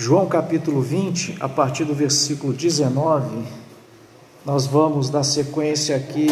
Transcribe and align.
João 0.00 0.28
capítulo 0.28 0.80
20, 0.80 1.38
a 1.40 1.48
partir 1.48 1.84
do 1.84 1.92
versículo 1.92 2.52
19, 2.52 3.42
nós 4.46 4.64
vamos 4.64 5.10
dar 5.10 5.24
sequência 5.24 5.96
aqui 5.96 6.28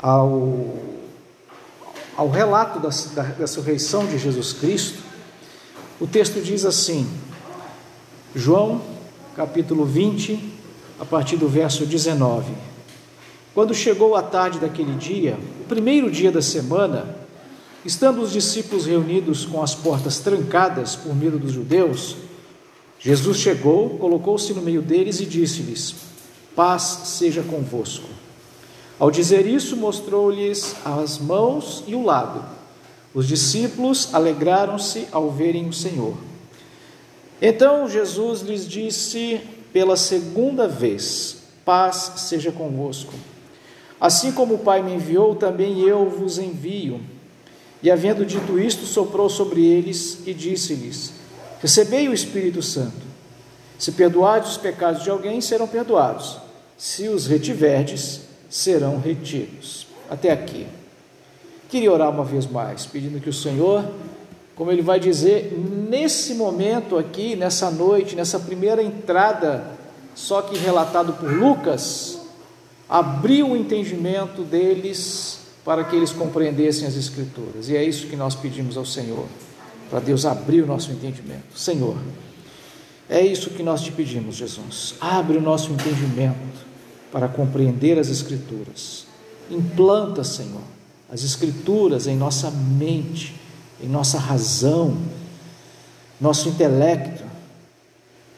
ao, 0.00 0.76
ao 2.16 2.30
relato 2.30 2.78
da, 2.78 2.90
da, 3.12 3.22
da 3.22 3.38
ressurreição 3.40 4.06
de 4.06 4.18
Jesus 4.18 4.52
Cristo. 4.52 5.02
O 6.00 6.06
texto 6.06 6.40
diz 6.40 6.64
assim, 6.64 7.10
João 8.36 8.80
capítulo 9.34 9.84
20, 9.84 10.38
a 11.00 11.04
partir 11.04 11.36
do 11.36 11.48
verso 11.48 11.84
19. 11.84 12.54
Quando 13.52 13.74
chegou 13.74 14.14
a 14.14 14.22
tarde 14.22 14.60
daquele 14.60 14.94
dia, 14.94 15.36
o 15.60 15.64
primeiro 15.64 16.08
dia 16.08 16.30
da 16.30 16.40
semana, 16.40 17.25
Estando 17.86 18.20
os 18.20 18.32
discípulos 18.32 18.84
reunidos 18.84 19.44
com 19.44 19.62
as 19.62 19.72
portas 19.72 20.18
trancadas 20.18 20.96
por 20.96 21.14
medo 21.14 21.38
dos 21.38 21.52
judeus, 21.52 22.16
Jesus 22.98 23.36
chegou, 23.36 23.90
colocou-se 23.90 24.52
no 24.52 24.60
meio 24.60 24.82
deles 24.82 25.20
e 25.20 25.24
disse-lhes: 25.24 25.94
Paz 26.56 26.82
seja 27.04 27.44
convosco. 27.44 28.08
Ao 28.98 29.08
dizer 29.08 29.46
isso, 29.46 29.76
mostrou-lhes 29.76 30.74
as 30.84 31.20
mãos 31.20 31.84
e 31.86 31.94
o 31.94 32.02
lado. 32.02 32.44
Os 33.14 33.28
discípulos 33.28 34.12
alegraram-se 34.12 35.06
ao 35.12 35.30
verem 35.30 35.68
o 35.68 35.72
Senhor. 35.72 36.16
Então 37.40 37.88
Jesus 37.88 38.40
lhes 38.40 38.66
disse 38.66 39.40
pela 39.72 39.94
segunda 39.94 40.66
vez: 40.66 41.36
Paz 41.64 42.14
seja 42.16 42.50
convosco. 42.50 43.14
Assim 44.00 44.32
como 44.32 44.54
o 44.54 44.58
Pai 44.58 44.82
me 44.82 44.94
enviou, 44.94 45.36
também 45.36 45.82
eu 45.82 46.10
vos 46.10 46.36
envio. 46.36 47.14
E 47.86 47.90
havendo 47.92 48.26
dito 48.26 48.58
isto, 48.58 48.84
soprou 48.84 49.30
sobre 49.30 49.64
eles 49.64 50.18
e 50.26 50.34
disse-lhes: 50.34 51.12
Recebei 51.60 52.08
o 52.08 52.12
Espírito 52.12 52.60
Santo. 52.60 53.06
Se 53.78 53.92
perdoardes 53.92 54.50
os 54.50 54.56
pecados 54.56 55.04
de 55.04 55.10
alguém, 55.10 55.40
serão 55.40 55.68
perdoados. 55.68 56.36
Se 56.76 57.06
os 57.06 57.28
retiverdes, 57.28 58.22
serão 58.50 58.98
retidos. 58.98 59.86
Até 60.10 60.32
aqui. 60.32 60.66
Queria 61.68 61.92
orar 61.92 62.10
uma 62.10 62.24
vez 62.24 62.44
mais, 62.44 62.84
pedindo 62.86 63.20
que 63.20 63.30
o 63.30 63.32
Senhor, 63.32 63.84
como 64.56 64.72
ele 64.72 64.82
vai 64.82 64.98
dizer, 64.98 65.56
nesse 65.88 66.34
momento 66.34 66.98
aqui, 66.98 67.36
nessa 67.36 67.70
noite, 67.70 68.16
nessa 68.16 68.40
primeira 68.40 68.82
entrada, 68.82 69.64
só 70.12 70.42
que 70.42 70.58
relatado 70.58 71.12
por 71.12 71.32
Lucas, 71.32 72.18
abriu 72.88 73.50
o 73.50 73.56
entendimento 73.56 74.42
deles 74.42 75.45
para 75.66 75.82
que 75.82 75.96
eles 75.96 76.12
compreendessem 76.12 76.86
as 76.86 76.94
Escrituras. 76.94 77.68
E 77.68 77.76
é 77.76 77.82
isso 77.82 78.06
que 78.06 78.14
nós 78.14 78.36
pedimos 78.36 78.76
ao 78.76 78.86
Senhor, 78.86 79.26
para 79.90 79.98
Deus 79.98 80.24
abrir 80.24 80.62
o 80.62 80.66
nosso 80.66 80.92
entendimento. 80.92 81.58
Senhor, 81.58 81.96
é 83.10 83.20
isso 83.20 83.50
que 83.50 83.64
nós 83.64 83.82
te 83.82 83.90
pedimos, 83.90 84.36
Jesus. 84.36 84.94
Abre 85.00 85.36
o 85.36 85.40
nosso 85.40 85.72
entendimento 85.72 86.64
para 87.10 87.26
compreender 87.26 87.98
as 87.98 88.08
Escrituras. 88.08 89.06
Implanta, 89.50 90.22
Senhor, 90.22 90.62
as 91.10 91.24
Escrituras 91.24 92.06
em 92.06 92.16
nossa 92.16 92.48
mente, 92.48 93.34
em 93.82 93.88
nossa 93.88 94.18
razão, 94.20 94.96
nosso 96.20 96.48
intelecto, 96.48 97.24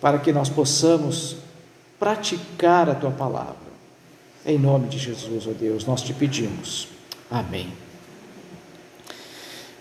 para 0.01 0.19
que 0.19 0.33
nós 0.33 0.49
possamos 0.49 1.37
praticar 1.99 2.89
a 2.89 2.95
tua 2.95 3.11
palavra. 3.11 3.69
Em 4.47 4.59
nome 4.59 4.89
de 4.89 4.97
Jesus, 4.97 5.47
ó 5.47 5.51
Deus, 5.51 5.84
nós 5.84 6.01
te 6.01 6.15
pedimos. 6.15 6.97
Amém. 7.31 7.69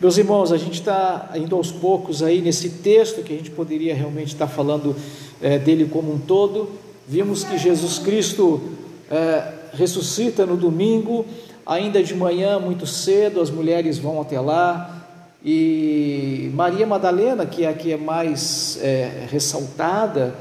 Meus 0.02 0.18
irmãos, 0.18 0.52
a 0.52 0.58
gente 0.58 0.80
está 0.80 1.32
indo 1.34 1.56
aos 1.56 1.72
poucos 1.72 2.22
aí 2.22 2.42
nesse 2.42 2.70
texto 2.70 3.24
que 3.24 3.34
a 3.34 3.38
gente 3.38 3.50
poderia 3.50 3.96
realmente 3.96 4.34
estar 4.34 4.48
falando 4.48 4.94
é, 5.42 5.58
dele 5.58 5.86
como 5.86 6.14
um 6.14 6.20
todo. 6.20 6.70
Vimos 7.08 7.46
que 7.46 7.58
Jesus 7.58 8.00
Cristo 8.00 8.62
é, 9.10 9.54
ressuscita 9.72 10.46
no 10.46 10.58
domingo, 10.58 11.26
ainda 11.66 12.04
de 12.04 12.14
manhã, 12.14 12.60
muito 12.60 12.86
cedo, 12.86 13.40
as 13.40 13.50
mulheres 13.50 13.98
vão 13.98 14.22
até 14.22 14.42
lá. 14.42 15.08
E 15.44 16.52
Maria 16.54 16.86
Madalena, 16.86 17.46
que 17.46 17.64
é 17.64 17.70
a 17.70 17.74
que 17.74 17.94
é 17.94 17.98
mais 17.98 18.78
é, 18.82 19.26
ressaltada, 19.32 20.36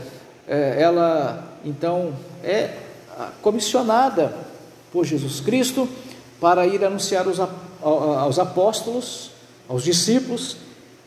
ela 0.48 1.56
então 1.64 2.12
é 2.44 2.70
comissionada 3.42 4.32
por 4.92 5.04
Jesus 5.04 5.40
Cristo 5.40 5.88
para 6.40 6.66
ir 6.66 6.84
anunciar 6.84 7.26
aos 7.82 8.38
apóstolos, 8.38 9.30
aos 9.68 9.82
discípulos, 9.82 10.56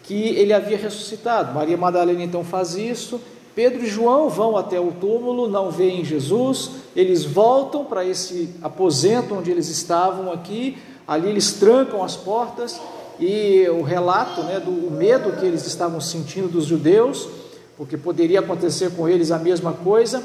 que 0.04 0.30
ele 0.30 0.54
havia 0.54 0.78
ressuscitado. 0.78 1.54
Maria 1.54 1.78
Madalena 1.78 2.24
então 2.24 2.44
faz 2.44 2.76
isso. 2.76 3.22
Pedro 3.56 3.84
e 3.84 3.88
João 3.88 4.30
vão 4.30 4.56
até 4.56 4.80
o 4.80 4.92
túmulo, 4.92 5.50
não 5.50 5.70
veem 5.70 6.04
Jesus, 6.06 6.72
eles 6.96 7.26
voltam 7.26 7.84
para 7.84 8.06
esse 8.06 8.56
aposento 8.62 9.36
onde 9.36 9.52
eles 9.52 9.68
estavam 9.68 10.32
aqui, 10.32 10.78
ali 11.08 11.28
eles 11.28 11.54
trancam 11.54 12.04
as 12.04 12.16
portas 12.16 12.80
e 13.20 13.68
o 13.70 13.82
relato 13.82 14.44
né, 14.44 14.60
do 14.60 14.90
medo 14.90 15.34
que 15.34 15.46
eles 15.46 15.68
estavam 15.68 16.00
sentindo 16.00 16.48
dos 16.48 16.66
judeus, 16.66 17.28
porque 17.76 17.98
poderia 17.98 18.40
acontecer 18.40 18.92
com 18.92 19.10
eles 19.10 19.30
a 19.30 19.38
mesma 19.38 19.74
coisa, 19.74 20.24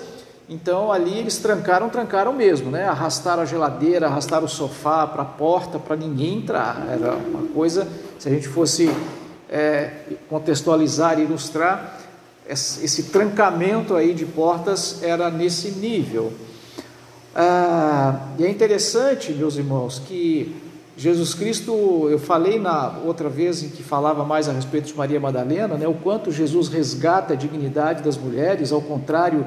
então 0.49 0.93
ali 0.93 1.19
eles 1.19 1.39
trancaram, 1.39 1.89
trancaram 1.89 2.33
mesmo, 2.33 2.71
né? 2.71 2.85
Arrastaram 2.85 3.43
a 3.43 3.47
geladeira, 3.47 4.07
arrastaram 4.07 4.45
o 4.45 4.49
sofá 4.49 5.07
para 5.07 5.23
a 5.23 5.27
porta 5.27 5.79
para 5.79 5.97
ninguém 5.97 6.39
entrar. 6.39 6.87
Era 6.91 7.15
uma 7.15 7.49
coisa, 7.49 7.89
se 8.19 8.29
a 8.29 8.33
gente 8.33 8.49
fosse 8.49 8.91
é, 9.49 9.91
contextualizar 10.29 11.19
e 11.19 11.23
ilustrar, 11.23 11.99
esse, 12.47 13.05
trancamento 13.05 13.95
aí 13.95 14.13
de 14.13 14.27
portas 14.27 15.03
era 15.03 15.31
nesse 15.31 15.71
nível. 15.71 16.31
Ah, 17.35 18.29
e 18.39 18.45
é 18.45 18.51
interessante, 18.51 19.33
meus 19.33 19.57
irmãos, 19.57 19.99
que 19.99 20.55
Jesus 20.97 21.35
Cristo, 21.35 21.73
eu 22.09 22.19
falei 22.19 22.59
na 22.59 22.99
outra 23.05 23.29
vez 23.29 23.63
em 23.63 23.69
que 23.69 23.83
falava 23.83 24.25
mais 24.25 24.49
a 24.49 24.53
respeito 24.53 24.87
de 24.89 24.97
Maria 24.97 25.19
Madalena, 25.19 25.77
né, 25.77 25.89
o 25.89 25.95
quanto 25.95 26.31
Jesus 26.31 26.69
resgata 26.69 27.33
a 27.33 27.37
dignidade 27.37 28.03
das 28.03 28.17
mulheres, 28.17 28.71
ao 28.71 28.81
contrário 28.81 29.45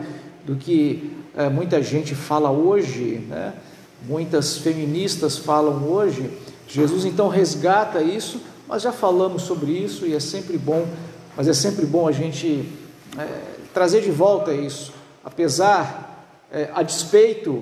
do 0.47 0.55
que 0.55 1.11
é, 1.35 1.49
muita 1.49 1.83
gente 1.83 2.15
fala 2.15 2.49
hoje, 2.49 3.21
né? 3.27 3.53
muitas 4.07 4.57
feministas 4.57 5.37
falam 5.37 5.83
hoje. 5.83 6.31
Jesus 6.65 7.03
então 7.03 7.27
resgata 7.27 8.01
isso, 8.01 8.39
mas 8.65 8.81
já 8.81 8.93
falamos 8.93 9.41
sobre 9.41 9.71
isso 9.71 10.05
e 10.05 10.15
é 10.15 10.21
sempre 10.21 10.57
bom, 10.57 10.87
mas 11.35 11.49
é 11.49 11.53
sempre 11.53 11.85
bom 11.85 12.07
a 12.07 12.13
gente 12.13 12.63
é, 13.17 13.27
trazer 13.73 14.01
de 14.01 14.09
volta 14.09 14.53
isso, 14.53 14.93
apesar, 15.21 16.25
é, 16.49 16.69
a 16.73 16.81
despeito 16.81 17.61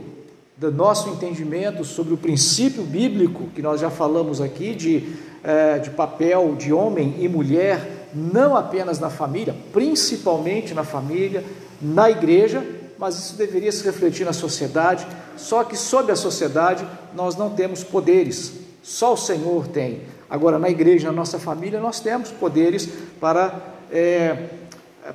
do 0.56 0.72
nosso 0.72 1.09
entendimento 1.09 1.84
sobre 1.84 2.13
o 2.13 2.18
princípio 2.18 2.84
bíblico 2.84 3.47
que 3.47 3.63
nós 3.63 3.81
já 3.81 3.90
falamos 3.90 4.40
aqui 4.40 4.75
de, 4.75 5.16
é, 5.44 5.79
de 5.79 5.90
papel 5.90 6.56
de 6.56 6.72
homem 6.72 7.16
e 7.18 7.28
mulher, 7.28 8.09
não 8.13 8.56
apenas 8.56 9.00
na 9.00 9.09
família, 9.09 9.56
principalmente 9.74 10.74
na 10.75 10.84
família, 10.84 11.44
na 11.81 12.09
igreja, 12.09 12.66
mas 12.97 13.18
isso 13.18 13.36
deveria 13.36 13.72
se 13.72 13.84
refletir 13.84 14.25
na 14.25 14.34
sociedade. 14.34 15.06
Só 15.38 15.63
que 15.63 15.75
sob 15.75 16.12
a 16.12 16.16
sociedade 16.16 16.86
nós 17.13 17.36
não 17.36 17.50
temos 17.50 17.84
poderes, 17.84 18.53
só 18.81 19.13
o 19.13 19.18
Senhor 19.18 19.68
tem. 19.68 20.02
Agora, 20.30 20.58
na 20.58 20.69
igreja, 20.69 21.08
na 21.08 21.13
nossa 21.13 21.40
família, 21.40 21.80
nós 21.80 22.00
temos 22.00 22.31
poderes 22.31 22.88
para 23.19 23.53
é, 23.91 24.50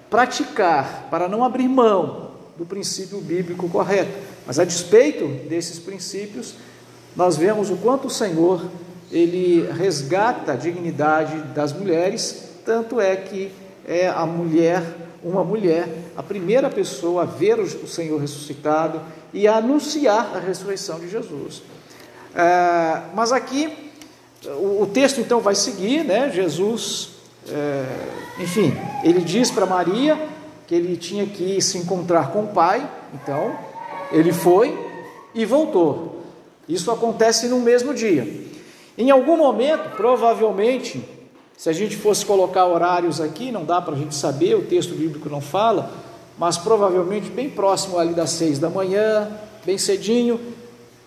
praticar, 0.08 1.08
para 1.10 1.28
não 1.28 1.44
abrir 1.44 1.68
mão 1.68 2.30
do 2.56 2.64
princípio 2.64 3.20
bíblico 3.20 3.68
correto. 3.68 4.12
Mas 4.46 4.58
a 4.58 4.64
despeito 4.64 5.26
desses 5.48 5.78
princípios, 5.78 6.54
nós 7.16 7.36
vemos 7.36 7.70
o 7.70 7.76
quanto 7.76 8.06
o 8.06 8.10
Senhor 8.10 8.64
ele 9.10 9.68
resgata 9.72 10.52
a 10.52 10.56
dignidade 10.56 11.36
das 11.54 11.72
mulheres, 11.72 12.50
tanto 12.64 13.00
é 13.00 13.16
que 13.16 13.50
é 13.86 14.08
a 14.08 14.24
mulher 14.24 14.82
uma 15.22 15.44
mulher, 15.44 15.88
a 16.16 16.22
primeira 16.22 16.70
pessoa 16.70 17.22
a 17.22 17.26
ver 17.26 17.58
o 17.58 17.86
Senhor 17.86 18.20
ressuscitado 18.20 19.00
e 19.32 19.46
a 19.46 19.56
anunciar 19.56 20.36
a 20.36 20.38
ressurreição 20.38 20.98
de 20.98 21.08
Jesus. 21.08 21.62
É, 22.34 23.02
mas 23.14 23.32
aqui, 23.32 23.72
o, 24.44 24.82
o, 24.82 24.86
texto 24.86 25.20
então 25.20 25.40
vai 25.40 25.54
seguir, 25.54 26.04
né? 26.04 26.30
Jesus, 26.30 27.10
é, 27.48 27.84
enfim, 28.42 28.76
ele 29.02 29.20
diz 29.20 29.50
para 29.50 29.66
Maria 29.66 30.18
que 30.66 30.74
ele 30.74 30.96
tinha 30.96 31.26
que 31.26 31.60
se 31.60 31.78
encontrar 31.78 32.30
com 32.30 32.44
o 32.44 32.48
Pai, 32.48 32.88
então 33.12 33.54
ele 34.12 34.32
foi 34.32 34.76
e 35.34 35.44
voltou. 35.44 36.22
Isso 36.68 36.90
acontece 36.90 37.48
no 37.48 37.60
mesmo 37.60 37.92
dia. 37.92 38.26
Em 38.96 39.10
algum 39.10 39.36
momento, 39.36 39.96
provavelmente, 39.96 41.02
se 41.60 41.68
a 41.68 41.74
gente 41.74 41.94
fosse 41.94 42.24
colocar 42.24 42.64
horários 42.64 43.20
aqui, 43.20 43.52
não 43.52 43.66
dá 43.66 43.82
para 43.82 43.92
a 43.92 43.98
gente 43.98 44.14
saber, 44.14 44.54
o 44.54 44.62
texto 44.62 44.94
bíblico 44.94 45.28
não 45.28 45.42
fala, 45.42 45.90
mas 46.38 46.56
provavelmente 46.56 47.28
bem 47.28 47.50
próximo 47.50 47.98
ali 47.98 48.14
das 48.14 48.30
seis 48.30 48.58
da 48.58 48.70
manhã, 48.70 49.30
bem 49.62 49.76
cedinho, 49.76 50.40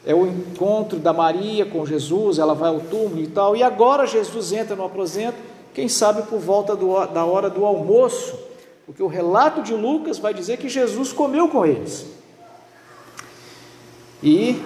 é 0.06 0.14
o 0.14 0.28
encontro 0.28 1.00
da 1.00 1.12
Maria 1.12 1.66
com 1.66 1.84
Jesus, 1.84 2.38
ela 2.38 2.54
vai 2.54 2.70
ao 2.70 2.82
túmulo 2.82 3.20
e 3.20 3.26
tal, 3.26 3.56
e 3.56 3.64
agora 3.64 4.06
Jesus 4.06 4.54
entra 4.54 4.76
no 4.76 4.86
aposento, 4.86 5.38
quem 5.74 5.90
sabe 5.90 6.22
por 6.22 6.38
volta 6.38 6.76
do, 6.76 7.04
da 7.08 7.26
hora 7.26 7.50
do 7.50 7.66
almoço, 7.66 8.38
porque 8.86 9.02
o 9.02 9.08
relato 9.08 9.64
de 9.64 9.74
Lucas 9.74 10.20
vai 10.20 10.36
dizer 10.36 10.58
que 10.58 10.70
Jesus 10.70 11.12
comeu 11.12 11.48
com 11.48 11.66
eles. 11.66 12.06
E 14.22 14.62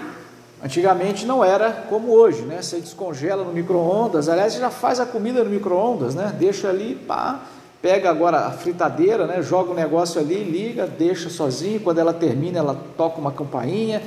antigamente 0.63 1.25
não 1.25 1.44
era 1.44 1.71
como 1.71 2.12
hoje, 2.12 2.42
né? 2.42 2.62
Você 2.62 2.80
descongela 2.80 3.44
no 3.44 3.51
micro-ondas, 3.51 4.30
aliás, 4.30 4.54
já 4.54 4.69
faz 4.69 5.00
a 5.00 5.06
comida 5.06 5.44
no 5.44 5.50
micro-ondas, 5.50 6.15
né? 6.15 6.33
Deixa 6.38 6.69
ali, 6.69 6.95
pá, 6.95 7.42
pega 7.81 8.09
agora 8.09 8.48
a 8.48 8.51
fritadeira, 8.51 9.27
né? 9.27 9.42
Joga 9.42 9.71
o 9.71 9.75
negócio 9.75 10.19
ali, 10.19 10.44
liga, 10.44 10.88
deixa 10.88 11.30
sozinho, 11.30 11.80
quando 11.80 12.00
ela 12.00 12.13
termina, 12.13 12.59
ela 12.59 12.77
toca 12.95 13.19
uma 13.19 13.31
campainha. 13.31 14.01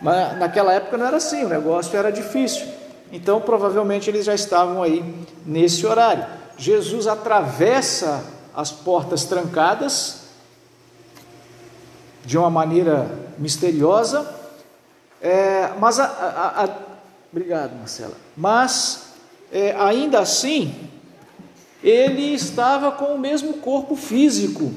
Mas 0.00 0.38
naquela 0.38 0.72
época 0.72 0.96
não 0.96 1.06
era 1.06 1.18
assim, 1.18 1.44
o 1.44 1.48
negócio 1.48 1.96
era 1.96 2.10
difícil. 2.10 2.66
Então, 3.12 3.40
provavelmente 3.40 4.08
eles 4.08 4.24
já 4.24 4.34
estavam 4.34 4.82
aí 4.82 5.04
nesse 5.44 5.86
horário. 5.86 6.24
Jesus 6.56 7.06
atravessa 7.06 8.24
as 8.54 8.70
portas 8.70 9.24
trancadas 9.24 10.22
de 12.24 12.38
uma 12.38 12.50
maneira 12.50 13.06
misteriosa, 13.38 14.26
é, 15.22 15.70
mas 15.78 16.00
a, 16.00 16.04
a, 16.04 16.64
a, 16.64 16.68
obrigado, 17.30 17.76
Marcela. 17.78 18.14
Mas 18.36 19.12
é, 19.52 19.72
ainda 19.78 20.18
assim, 20.18 20.74
ele 21.82 22.34
estava 22.34 22.90
com 22.90 23.14
o 23.14 23.18
mesmo 23.18 23.54
corpo 23.54 23.94
físico. 23.94 24.72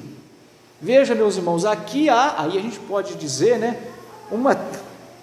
Veja, 0.80 1.16
meus 1.16 1.36
irmãos, 1.36 1.66
aqui 1.66 2.10
há, 2.10 2.36
aí 2.42 2.58
a 2.58 2.62
gente 2.62 2.80
pode 2.82 3.16
dizer, 3.16 3.58
né, 3.58 3.82
uma, 4.30 4.56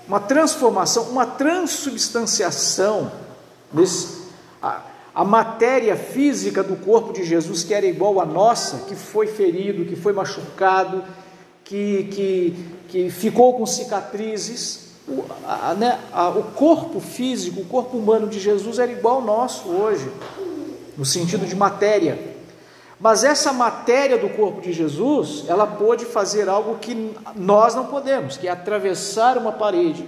uma 0.09 0.19
transformação, 0.19 1.05
uma 1.05 1.25
transubstanciação 1.25 3.13
nesse, 3.73 4.23
a 5.15 5.25
matéria 5.25 5.95
física 5.95 6.63
do 6.63 6.77
corpo 6.77 7.13
de 7.13 7.23
Jesus, 7.25 7.63
que 7.63 7.75
era 7.75 7.87
igual 7.87 8.19
à 8.19 8.25
nossa, 8.25 8.87
que 8.89 8.97
foi 8.97 9.27
ferido, 9.27 9.85
que 9.85 9.95
foi 9.95 10.13
machucado, 10.13 11.05
que, 11.65 12.05
que, 12.05 12.57
que 12.89 13.11
ficou 13.11 13.55
com 13.59 13.67
cicatrizes, 13.67 14.92
o, 15.19 15.25
a, 15.47 15.75
né, 15.75 15.99
a, 16.13 16.29
o 16.29 16.43
corpo 16.53 17.01
físico, 17.01 17.61
o 17.61 17.65
corpo 17.65 17.97
humano 17.97 18.29
de 18.29 18.41
Jesus 18.41 18.79
era 18.79 18.91
igual 18.91 19.17
ao 19.17 19.23
nosso 19.23 19.69
hoje, 19.69 20.11
no 20.97 21.05
sentido 21.05 21.47
de 21.47 21.55
matéria. 21.55 22.33
Mas 22.99 23.25
essa 23.25 23.53
matéria 23.53 24.17
do 24.17 24.29
corpo 24.29 24.61
de 24.61 24.73
Jesus, 24.73 25.45
ela 25.49 25.67
pôde 25.67 26.05
fazer 26.05 26.49
algo 26.49 26.79
que 26.79 27.15
nós 27.35 27.75
não 27.75 27.87
podemos, 27.87 28.37
que 28.37 28.47
é 28.47 28.51
atravessar 28.51 29.37
uma 29.37 29.53
parede. 29.53 30.07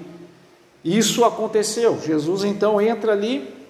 Isso 0.85 1.25
aconteceu. 1.25 2.01
Jesus 2.01 2.45
então 2.45 2.81
entra 2.81 3.13
ali 3.13 3.65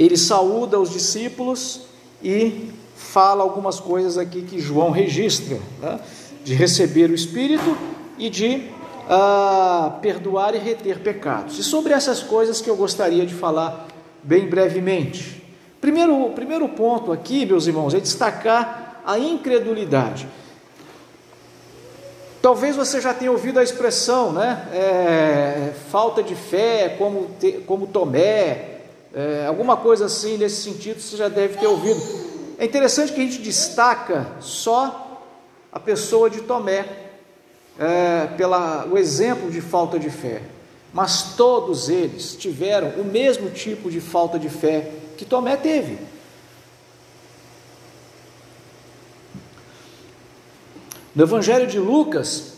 ele 0.00 0.16
saúda 0.16 0.80
os 0.80 0.90
discípulos 0.90 1.82
e 2.22 2.70
fala 2.96 3.42
algumas 3.42 3.78
coisas 3.80 4.16
aqui 4.16 4.42
que 4.42 4.58
João 4.58 4.90
registra, 4.90 5.58
né? 5.80 6.00
de 6.42 6.54
receber 6.54 7.10
o 7.10 7.14
Espírito 7.14 7.76
e 8.18 8.30
de 8.30 8.70
uh, 9.10 10.00
perdoar 10.00 10.54
e 10.54 10.58
reter 10.58 11.00
pecados. 11.00 11.58
E 11.58 11.64
sobre 11.64 11.92
essas 11.92 12.22
coisas 12.22 12.60
que 12.60 12.70
eu 12.70 12.76
gostaria 12.76 13.26
de 13.26 13.34
falar 13.34 13.88
bem 14.22 14.48
brevemente. 14.48 15.42
Primeiro, 15.80 16.26
o 16.26 16.30
primeiro 16.30 16.68
ponto 16.68 17.10
aqui, 17.10 17.44
meus 17.44 17.66
irmãos, 17.66 17.92
é 17.92 17.98
destacar 17.98 19.02
a 19.04 19.18
incredulidade. 19.18 20.28
Talvez 22.40 22.76
você 22.76 23.00
já 23.00 23.12
tenha 23.12 23.30
ouvido 23.30 23.58
a 23.58 23.62
expressão, 23.62 24.32
né? 24.32 24.66
É, 24.72 25.72
falta 25.90 26.22
de 26.22 26.34
fé, 26.34 26.94
como, 26.96 27.28
como 27.66 27.86
Tomé, 27.86 28.80
é, 29.12 29.44
alguma 29.46 29.76
coisa 29.76 30.06
assim 30.06 30.38
nesse 30.38 30.62
sentido 30.62 31.00
você 31.00 31.16
já 31.16 31.28
deve 31.28 31.58
ter 31.58 31.66
ouvido. 31.66 32.00
É 32.58 32.64
interessante 32.64 33.12
que 33.12 33.20
a 33.20 33.24
gente 33.24 33.40
destaca 33.40 34.26
só 34.40 35.22
a 35.72 35.80
pessoa 35.80 36.30
de 36.30 36.42
Tomé, 36.42 37.09
é, 37.78 38.26
pela 38.36 38.86
o 38.86 38.98
exemplo 38.98 39.50
de 39.50 39.60
falta 39.60 39.98
de 39.98 40.10
fé, 40.10 40.42
mas 40.92 41.34
todos 41.36 41.88
eles 41.88 42.34
tiveram 42.36 42.88
o 43.00 43.04
mesmo 43.04 43.50
tipo 43.50 43.90
de 43.90 44.00
falta 44.00 44.38
de 44.38 44.48
fé 44.48 44.90
que 45.16 45.24
Tomé 45.24 45.56
teve. 45.56 45.98
No 51.14 51.24
Evangelho 51.24 51.66
de 51.66 51.78
Lucas, 51.78 52.54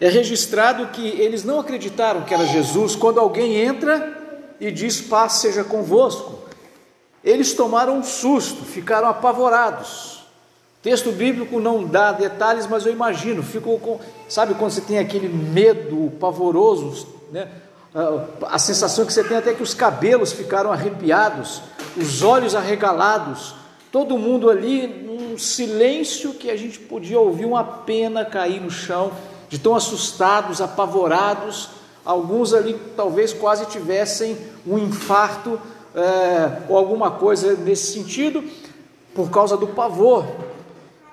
é 0.00 0.08
registrado 0.08 0.88
que 0.88 1.06
eles 1.20 1.44
não 1.44 1.60
acreditaram 1.60 2.22
que 2.22 2.34
era 2.34 2.44
Jesus 2.44 2.96
quando 2.96 3.20
alguém 3.20 3.56
entra 3.56 4.52
e 4.60 4.70
diz: 4.70 5.00
Paz 5.00 5.34
seja 5.34 5.64
convosco. 5.64 6.40
Eles 7.22 7.54
tomaram 7.54 7.98
um 7.98 8.04
susto, 8.04 8.64
ficaram 8.64 9.08
apavorados. 9.08 10.13
Texto 10.84 11.10
bíblico 11.10 11.58
não 11.58 11.84
dá 11.84 12.12
detalhes, 12.12 12.66
mas 12.68 12.86
eu 12.86 12.92
imagino, 12.92 13.42
ficou 13.42 13.80
com, 13.80 13.98
sabe 14.28 14.54
quando 14.54 14.70
você 14.70 14.82
tem 14.82 14.98
aquele 14.98 15.28
medo 15.28 16.12
pavoroso, 16.20 17.08
né? 17.32 17.48
A 18.42 18.58
sensação 18.58 19.06
que 19.06 19.12
você 19.12 19.24
tem 19.24 19.36
até 19.36 19.54
que 19.54 19.62
os 19.62 19.72
cabelos 19.72 20.32
ficaram 20.32 20.70
arrepiados, 20.70 21.62
os 21.96 22.22
olhos 22.22 22.54
arregalados, 22.54 23.54
todo 23.90 24.18
mundo 24.18 24.50
ali 24.50 24.86
num 24.86 25.38
silêncio 25.38 26.34
que 26.34 26.50
a 26.50 26.56
gente 26.56 26.78
podia 26.78 27.18
ouvir 27.18 27.46
uma 27.46 27.64
pena 27.64 28.24
cair 28.24 28.60
no 28.60 28.70
chão, 28.70 29.10
de 29.48 29.58
tão 29.58 29.74
assustados, 29.74 30.60
apavorados, 30.60 31.70
Alguns 32.04 32.52
ali 32.52 32.78
talvez 32.94 33.32
quase 33.32 33.64
tivessem 33.66 34.36
um 34.66 34.76
infarto 34.76 35.58
é, 35.94 36.62
ou 36.68 36.76
alguma 36.76 37.12
coisa 37.12 37.54
nesse 37.54 37.94
sentido, 37.94 38.44
por 39.14 39.30
causa 39.30 39.56
do 39.56 39.68
pavor. 39.68 40.26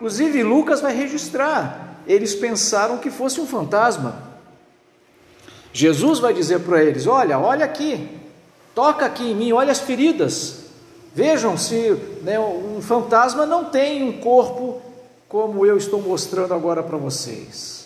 Inclusive, 0.02 0.42
Lucas 0.42 0.82
vai 0.82 0.96
registrar: 0.96 2.00
eles 2.08 2.34
pensaram 2.34 2.98
que 2.98 3.12
fosse 3.12 3.40
um 3.40 3.46
fantasma. 3.46 4.32
Jesus 5.72 6.18
vai 6.18 6.34
dizer 6.34 6.62
para 6.62 6.84
eles: 6.84 7.06
Olha, 7.06 7.38
olha 7.38 7.64
aqui, 7.64 8.10
toca 8.74 9.06
aqui 9.06 9.30
em 9.30 9.36
mim, 9.36 9.52
olha 9.52 9.72
as 9.72 9.80
feridas. 9.80 10.62
Vejam 11.14 11.56
se 11.56 11.92
né, 12.24 12.40
um 12.40 12.82
fantasma 12.82 13.46
não 13.46 13.66
tem 13.66 14.02
um 14.02 14.14
corpo 14.14 14.82
como 15.30 15.68
eu 15.68 15.78
estou 15.78 16.02
mostrando 16.02 16.56
agora 16.56 16.82
para 16.82 16.98
vocês. 16.98 17.86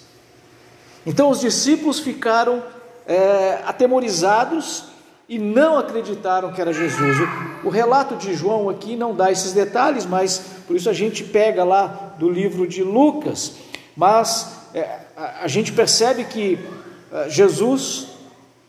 Então 1.06 1.30
os 1.30 1.42
discípulos 1.42 2.00
ficaram 2.00 2.64
é, 3.06 3.60
atemorizados 3.66 4.86
e 5.28 5.40
não 5.40 5.78
acreditaram 5.78 6.52
que 6.54 6.62
era 6.62 6.72
Jesus. 6.72 7.18
O, 7.64 7.68
o, 7.68 7.70
relato 7.70 8.16
de 8.16 8.34
João 8.34 8.70
aqui 8.70 8.96
não 8.96 9.16
dá 9.16 9.32
esses 9.32 9.54
detalhes, 9.54 10.06
mas 10.06 10.42
por 10.68 10.76
isso 10.76 10.90
a 10.90 10.94
gente 10.94 11.24
pega 11.24 11.64
lá 11.64 12.14
do 12.20 12.30
livro 12.30 12.68
de 12.68 12.84
Lucas. 12.84 13.54
Mas 13.96 14.68
é, 14.74 15.00
a, 15.18 15.44
a, 15.44 15.48
gente 15.48 15.72
percebe 15.72 16.26
que 16.26 16.60
é, 17.12 17.30
Jesus 17.30 18.08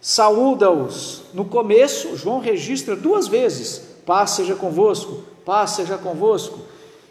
saúda-os. 0.00 1.24
No 1.34 1.44
começo, 1.44 2.16
João 2.16 2.40
registra 2.40 2.96
duas 2.96 3.28
vezes: 3.28 3.82
paz 4.06 4.30
seja 4.30 4.54
convosco, 4.54 5.24
paz 5.44 5.72
seja 5.72 5.98
convosco. 5.98 6.60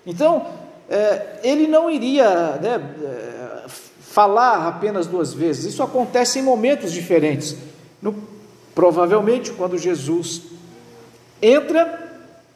Então, 0.08 0.46
é, 0.90 1.40
ele 1.44 1.68
não 1.68 1.90
iria 1.90 2.58
né, 2.62 2.82
é, 3.04 3.68
falar 4.00 4.68
apenas 4.68 5.06
duas 5.06 5.34
vezes. 5.34 5.66
Isso 5.66 5.84
acontece 5.84 6.40
em 6.40 6.42
momentos 6.42 6.92
diferentes. 6.92 7.56
No, 8.02 8.16
provavelmente 8.76 9.52
quando 9.52 9.78
Jesus 9.78 10.42
entra 11.42 12.04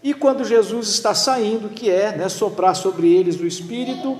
e 0.03 0.13
quando 0.13 0.45
Jesus 0.45 0.89
está 0.89 1.15
saindo, 1.15 1.69
que 1.69 1.89
é 1.89 2.15
né, 2.15 2.29
soprar 2.29 2.75
sobre 2.75 3.11
eles 3.11 3.39
o 3.39 3.47
Espírito, 3.47 4.17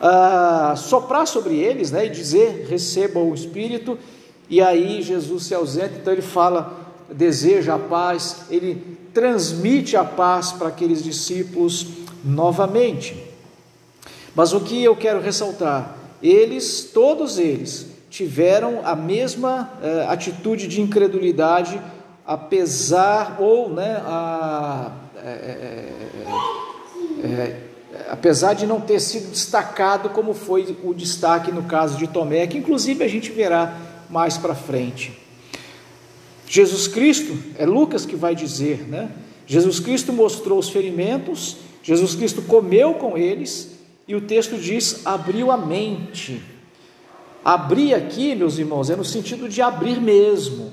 ah, 0.00 0.74
soprar 0.76 1.26
sobre 1.26 1.56
eles 1.56 1.90
né, 1.90 2.06
e 2.06 2.10
dizer: 2.10 2.66
recebam 2.68 3.30
o 3.30 3.34
Espírito, 3.34 3.98
e 4.48 4.60
aí 4.60 5.02
Jesus 5.02 5.44
se 5.44 5.54
ausenta, 5.54 5.94
então 6.00 6.12
ele 6.12 6.22
fala, 6.22 6.78
deseja 7.10 7.74
a 7.74 7.78
paz, 7.78 8.42
ele 8.50 8.98
transmite 9.12 9.96
a 9.96 10.04
paz 10.04 10.52
para 10.52 10.68
aqueles 10.68 11.02
discípulos 11.02 11.86
novamente. 12.24 13.16
Mas 14.34 14.52
o 14.52 14.60
que 14.60 14.82
eu 14.82 14.96
quero 14.96 15.20
ressaltar? 15.20 15.96
Eles, 16.22 16.90
todos 16.92 17.38
eles, 17.38 17.86
tiveram 18.10 18.80
a 18.84 18.96
mesma 18.96 19.72
eh, 19.82 20.04
atitude 20.08 20.66
de 20.66 20.80
incredulidade, 20.80 21.80
apesar 22.26 23.36
ou, 23.40 23.70
né, 23.72 24.02
a, 24.04 24.90
é, 25.24 25.88
é, 27.22 27.56
apesar 28.10 28.54
de 28.54 28.66
não 28.66 28.80
ter 28.80 29.00
sido 29.00 29.30
destacado 29.30 30.10
como 30.10 30.34
foi 30.34 30.76
o 30.82 30.92
destaque 30.92 31.52
no 31.52 31.62
caso 31.62 31.96
de 31.96 32.08
Tomé, 32.08 32.46
que 32.46 32.58
inclusive 32.58 33.04
a 33.04 33.08
gente 33.08 33.30
verá 33.30 33.78
mais 34.10 34.36
para 34.36 34.54
frente. 34.54 35.16
Jesus 36.46 36.88
Cristo, 36.88 37.38
é 37.56 37.64
Lucas 37.64 38.04
que 38.04 38.16
vai 38.16 38.34
dizer, 38.34 38.88
né? 38.88 39.08
Jesus 39.46 39.78
Cristo 39.78 40.12
mostrou 40.12 40.58
os 40.58 40.68
ferimentos, 40.68 41.58
Jesus 41.82 42.14
Cristo 42.16 42.42
comeu 42.42 42.94
com 42.94 43.16
eles, 43.16 43.70
e 44.06 44.14
o 44.16 44.20
texto 44.20 44.56
diz: 44.56 45.06
abriu 45.06 45.52
a 45.52 45.56
mente. 45.56 46.42
Abrir 47.44 47.94
aqui, 47.94 48.34
meus 48.34 48.58
irmãos, 48.58 48.90
é 48.90 48.96
no 48.96 49.04
sentido 49.04 49.48
de 49.48 49.62
abrir 49.62 50.00
mesmo. 50.00 50.70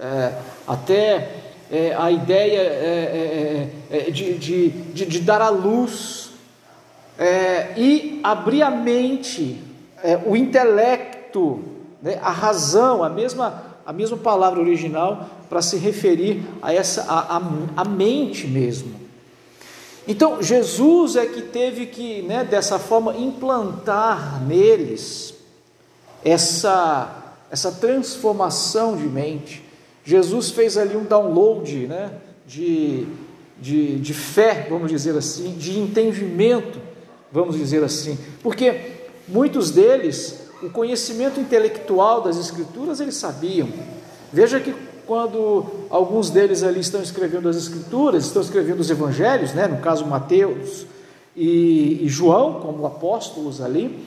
É, 0.00 0.32
até 0.66 1.30
é, 1.70 1.94
a 1.96 2.10
ideia 2.10 2.60
é, 2.60 3.70
é, 3.90 3.96
é, 3.96 4.08
é 4.08 4.10
de, 4.10 4.34
de, 4.38 4.68
de, 4.68 5.06
de, 5.06 5.20
dar 5.20 5.40
a 5.40 5.48
luz. 5.48 6.30
e 7.76 8.20
abrir 8.22 8.62
a 8.62 8.70
mente, 8.70 9.60
o 10.24 10.36
intelecto, 10.36 11.62
né, 12.00 12.18
a 12.22 12.30
razão, 12.30 13.02
a 13.02 13.08
mesma, 13.08 13.64
a 13.84 13.92
mesma 13.92 14.16
palavra 14.16 14.60
original 14.60 15.28
para 15.48 15.62
se 15.62 15.76
referir 15.76 16.42
a 16.62 16.72
essa 16.72 17.02
a, 17.02 17.36
a, 17.36 17.42
a, 17.76 17.84
mente 17.84 18.46
mesmo. 18.46 18.94
Então 20.06 20.42
Jesus 20.42 21.16
é 21.16 21.26
que 21.26 21.42
teve 21.42 21.86
que, 21.86 22.22
né, 22.22 22.44
dessa 22.44 22.78
forma, 22.78 23.16
implantar 23.16 24.42
neles 24.46 25.37
essa 26.24 27.18
essa 27.50 27.72
transformação 27.72 28.96
de 28.96 29.04
mente. 29.04 29.64
Jesus 30.04 30.50
fez 30.50 30.76
ali 30.76 30.96
um 30.96 31.04
download, 31.04 31.86
né, 31.86 32.12
de, 32.46 33.06
de, 33.60 33.98
de 33.98 34.14
fé, 34.14 34.66
vamos 34.68 34.90
dizer 34.90 35.16
assim, 35.16 35.56
de 35.58 35.78
entendimento, 35.78 36.78
vamos 37.32 37.56
dizer 37.56 37.82
assim, 37.84 38.18
porque 38.42 38.92
muitos 39.26 39.70
deles 39.70 40.46
o 40.62 40.70
conhecimento 40.70 41.38
intelectual 41.38 42.20
das 42.20 42.36
Escrituras 42.36 43.00
eles 43.00 43.14
sabiam. 43.14 43.68
Veja 44.32 44.58
que 44.58 44.74
quando 45.06 45.64
alguns 45.88 46.30
deles 46.30 46.62
ali 46.62 46.80
estão 46.80 47.00
escrevendo 47.00 47.48
as 47.48 47.56
Escrituras, 47.56 48.24
estão 48.24 48.42
escrevendo 48.42 48.80
os 48.80 48.90
Evangelhos, 48.90 49.54
né? 49.54 49.68
no 49.68 49.78
caso 49.78 50.04
Mateus 50.04 50.84
e, 51.36 52.04
e 52.04 52.08
João, 52.08 52.60
como 52.60 52.84
apóstolos 52.84 53.60
ali, 53.60 54.04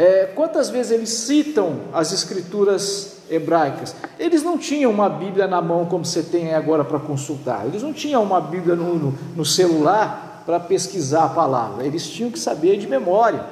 é, 0.00 0.32
quantas 0.34 0.70
vezes 0.70 0.92
eles 0.92 1.10
citam 1.10 1.80
as 1.92 2.10
Escrituras 2.10 3.18
hebraicas? 3.28 3.94
Eles 4.18 4.42
não 4.42 4.56
tinham 4.56 4.90
uma 4.90 5.10
Bíblia 5.10 5.46
na 5.46 5.60
mão 5.60 5.84
como 5.84 6.06
você 6.06 6.22
tem 6.22 6.54
agora 6.54 6.82
para 6.82 6.98
consultar, 6.98 7.66
eles 7.66 7.82
não 7.82 7.92
tinham 7.92 8.22
uma 8.22 8.40
Bíblia 8.40 8.74
no, 8.74 8.94
no, 8.94 9.18
no 9.36 9.44
celular 9.44 10.42
para 10.46 10.58
pesquisar 10.58 11.24
a 11.24 11.28
palavra, 11.28 11.84
eles 11.84 12.08
tinham 12.08 12.30
que 12.30 12.38
saber 12.38 12.78
de 12.78 12.88
memória. 12.88 13.44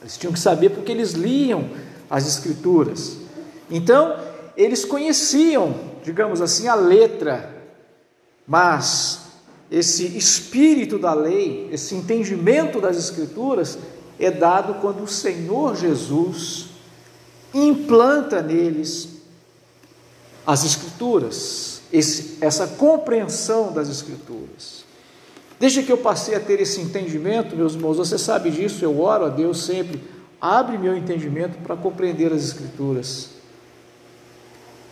Eles 0.00 0.16
tinham 0.16 0.32
que 0.32 0.38
saber 0.38 0.70
porque 0.70 0.92
eles 0.92 1.12
liam 1.14 1.68
as 2.08 2.28
Escrituras. 2.28 3.16
Então, 3.68 4.16
eles 4.56 4.84
conheciam, 4.84 5.74
digamos 6.04 6.40
assim, 6.40 6.68
a 6.68 6.76
letra, 6.76 7.52
mas 8.46 9.22
esse 9.68 10.16
espírito 10.16 10.96
da 10.96 11.12
lei, 11.12 11.68
esse 11.72 11.96
entendimento 11.96 12.80
das 12.80 12.96
Escrituras, 12.96 13.76
é 14.18 14.30
dado 14.30 14.74
quando 14.74 15.02
o 15.02 15.08
Senhor 15.08 15.76
Jesus 15.76 16.66
implanta 17.52 18.42
neles 18.42 19.16
as 20.46 20.64
Escrituras, 20.64 21.82
esse, 21.92 22.38
essa 22.40 22.66
compreensão 22.66 23.72
das 23.72 23.88
Escrituras. 23.88 24.84
Desde 25.58 25.82
que 25.82 25.90
eu 25.90 25.98
passei 25.98 26.34
a 26.34 26.40
ter 26.40 26.60
esse 26.60 26.80
entendimento, 26.80 27.56
meus 27.56 27.74
irmãos, 27.74 27.96
você 27.96 28.18
sabe 28.18 28.50
disso, 28.50 28.84
eu 28.84 29.00
oro 29.00 29.24
a 29.24 29.28
Deus 29.28 29.64
sempre, 29.64 30.02
abre 30.40 30.78
meu 30.78 30.96
entendimento 30.96 31.58
para 31.58 31.76
compreender 31.76 32.32
as 32.32 32.44
Escrituras. 32.44 33.30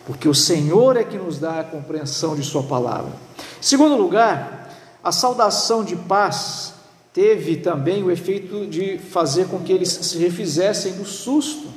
Porque 0.07 0.29
o 0.29 0.35
Senhor 0.35 0.97
é 0.97 1.05
que 1.05 1.17
nos 1.17 1.39
dá 1.39 1.61
a 1.61 1.65
compreensão 1.65 2.35
de 2.35 2.43
Sua 2.43 2.63
palavra. 2.63 3.13
Em 3.59 3.63
segundo 3.63 3.97
lugar, 3.97 4.75
a 5.03 5.13
saudação 5.13 5.85
de 5.85 5.97
paz 5.97 6.74
teve 7.15 7.57
também 7.57 8.03
o 8.03 8.11
efeito 8.11 8.67
de 8.67 8.99
fazer 8.99 9.47
com 9.47 9.61
que 9.61 9.73
eles 9.73 9.89
se 9.89 10.19
refizessem 10.19 10.95
do 10.95 11.05
susto. 11.07 11.69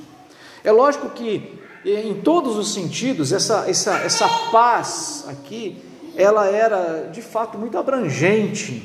É 0.64 0.72
lógico 0.72 1.10
que, 1.12 1.54
em 1.86 2.16
todos 2.16 2.58
os 2.58 2.74
sentidos, 2.74 3.32
essa, 3.32 3.70
essa, 3.70 4.00
essa 4.00 4.28
paz 4.52 5.26
aqui 5.30 5.78
ela 6.18 6.48
era 6.48 7.10
de 7.14 7.22
fato 7.22 7.60
muito 7.60 7.78
abrangente. 7.78 8.84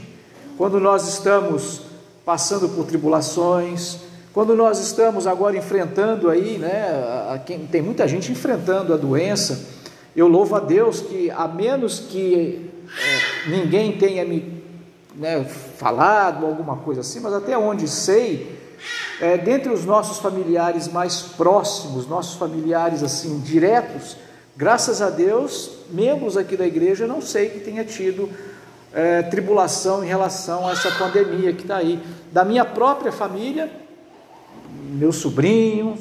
Quando 0.59 0.79
nós 0.79 1.09
estamos 1.09 1.81
passando 2.27 2.69
por 2.69 2.85
tribulações, 2.85 3.97
quando 4.35 4.55
nós 4.55 4.79
estamos 4.79 5.27
agora 5.27 5.57
enfrentando 5.57 6.29
aí, 6.29 6.59
né, 6.59 7.43
tem 7.71 7.81
muita 7.81 8.07
gente 8.07 8.31
enfrentando 8.31 8.93
a 8.93 8.99
doença, 8.99 9.59
eu 10.15 10.29
louvo 10.29 10.55
a 10.55 10.61
Deus 10.61 11.01
que, 11.01 11.31
a 11.31 11.49
menos 11.49 11.99
que 11.99 12.71
é, 12.87 13.49
ninguém 13.49 13.93
tenha 13.97 14.27
me 14.27 14.63
né, 15.15 15.45
falado 15.45 16.47
alguma 16.47 16.77
coisa 16.77 17.01
assim, 17.03 17.21
mas 17.21 17.33
até 17.33 17.57
onde 17.57 17.89
sei, 17.89 18.59
é, 19.21 19.37
dentre 19.37 19.73
os 19.73 19.85
nossos 19.85 20.19
familiares 20.19 20.89
mais 20.89 21.23
próximos, 21.23 22.07
nossos 22.07 22.37
familiares 22.37 23.03
assim 23.03 23.41
diretos, 23.41 24.17
Graças 24.55 25.01
a 25.01 25.09
Deus, 25.09 25.71
membros 25.89 26.37
aqui 26.37 26.59
da 26.59 26.67
igreja, 26.67 27.07
não 27.07 27.23
sei 27.23 27.49
que 27.49 27.61
tenha 27.61 27.87
tido 27.87 28.29
é, 28.93 29.23
tribulação 29.23 30.05
em 30.05 30.07
relação 30.07 30.69
a 30.69 30.73
essa 30.73 30.91
pandemia 30.91 31.55
que 31.55 31.63
está 31.63 31.77
aí. 31.77 31.99
Da 32.31 32.45
minha 32.45 32.63
própria 32.63 33.11
família, 33.11 33.73
meu 34.91 35.11
sobrinho, 35.11 35.97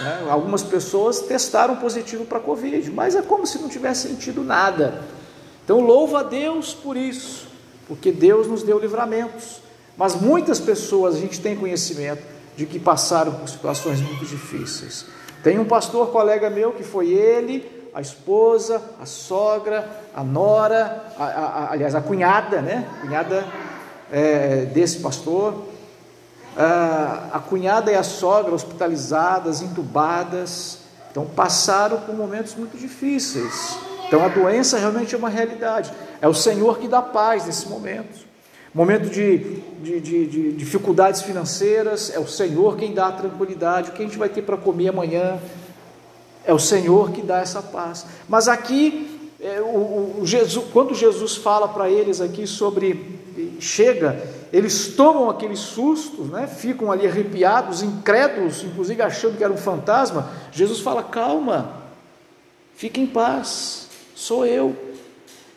né, 0.00 0.26
algumas 0.30 0.62
pessoas 0.62 1.20
testaram 1.20 1.76
positivo 1.76 2.24
para 2.24 2.40
Covid, 2.40 2.90
mas 2.90 3.14
é 3.14 3.20
como 3.20 3.46
se 3.46 3.58
não 3.58 3.68
tivesse 3.68 4.08
sentido 4.08 4.42
nada. 4.42 5.02
Então, 5.62 5.78
louvo 5.78 6.16
a 6.16 6.22
Deus 6.22 6.72
por 6.72 6.96
isso, 6.96 7.46
porque 7.86 8.12
Deus 8.12 8.46
nos 8.46 8.62
deu 8.62 8.78
livramentos. 8.78 9.62
Mas 9.96 10.14
muitas 10.14 10.58
pessoas 10.58 11.16
a 11.16 11.18
gente 11.18 11.40
tem 11.40 11.56
conhecimento 11.56 12.22
de 12.56 12.66
que 12.66 12.78
passaram 12.78 13.32
por 13.32 13.48
situações 13.48 14.00
muito 14.00 14.24
difíceis. 14.24 15.06
Tem 15.42 15.58
um 15.58 15.64
pastor 15.64 16.08
colega 16.08 16.48
meu 16.48 16.72
que 16.72 16.82
foi 16.82 17.10
ele, 17.10 17.90
a 17.94 18.00
esposa, 18.00 18.82
a 19.00 19.06
sogra, 19.06 19.88
a 20.14 20.22
nora, 20.22 21.04
a, 21.18 21.24
a, 21.24 21.72
aliás, 21.72 21.94
a 21.94 22.00
cunhada, 22.00 22.62
né? 22.62 22.88
Cunhada 23.00 23.46
é, 24.10 24.64
desse 24.66 25.00
pastor, 25.00 25.54
a, 26.56 27.30
a 27.32 27.38
cunhada 27.38 27.90
e 27.90 27.94
a 27.94 28.02
sogra 28.02 28.54
hospitalizadas, 28.54 29.60
entubadas, 29.60 30.78
então 31.10 31.26
passaram 31.26 32.00
por 32.00 32.14
momentos 32.14 32.54
muito 32.54 32.78
difíceis. 32.78 33.76
Então 34.12 34.22
a 34.22 34.28
doença 34.28 34.76
realmente 34.76 35.14
é 35.14 35.16
uma 35.16 35.30
realidade. 35.30 35.90
É 36.20 36.28
o 36.28 36.34
Senhor 36.34 36.78
que 36.78 36.86
dá 36.86 37.00
paz 37.00 37.46
nesse 37.46 37.66
momento. 37.66 38.26
Momento 38.74 39.08
de, 39.08 39.38
de, 39.82 40.00
de, 40.00 40.26
de 40.26 40.52
dificuldades 40.52 41.22
financeiras, 41.22 42.14
é 42.14 42.18
o 42.18 42.28
Senhor 42.28 42.76
quem 42.76 42.92
dá 42.92 43.06
a 43.06 43.12
tranquilidade. 43.12 43.88
O 43.88 43.92
que 43.94 44.02
a 44.02 44.04
gente 44.04 44.18
vai 44.18 44.28
ter 44.28 44.42
para 44.42 44.58
comer 44.58 44.88
amanhã? 44.88 45.38
É 46.44 46.52
o 46.52 46.58
Senhor 46.58 47.10
que 47.10 47.22
dá 47.22 47.38
essa 47.38 47.62
paz. 47.62 48.04
Mas 48.28 48.48
aqui, 48.48 49.30
é, 49.40 49.62
o, 49.62 50.18
o 50.20 50.26
Jesus, 50.26 50.66
quando 50.74 50.94
Jesus 50.94 51.36
fala 51.36 51.66
para 51.66 51.88
eles 51.88 52.20
aqui 52.20 52.46
sobre 52.46 53.18
chega, 53.60 54.22
eles 54.52 54.88
tomam 54.88 55.30
aquele 55.30 55.56
susto, 55.56 56.24
né? 56.24 56.46
ficam 56.46 56.92
ali 56.92 57.06
arrepiados, 57.06 57.82
incrédulos, 57.82 58.62
inclusive 58.62 59.00
achando 59.00 59.38
que 59.38 59.44
era 59.44 59.50
um 59.50 59.56
fantasma. 59.56 60.30
Jesus 60.52 60.80
fala: 60.80 61.02
calma, 61.02 61.76
fique 62.76 63.00
em 63.00 63.06
paz, 63.06 63.88
sou 64.22 64.46
eu. 64.46 64.76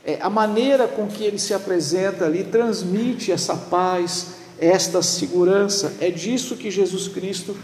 É, 0.03 0.17
a 0.19 0.29
maneira 0.29 0.87
com 0.87 1.07
que 1.07 1.23
ele 1.23 1.37
se 1.37 1.53
apresenta 1.53 2.25
ali 2.25 2.43
transmite 2.43 3.31
essa 3.31 3.55
paz, 3.55 4.37
esta 4.59 5.03
segurança. 5.03 5.93
É 6.01 6.09
disso 6.09 6.55
que 6.55 6.71
Jesus 6.71 7.07
Cristo 7.07 7.55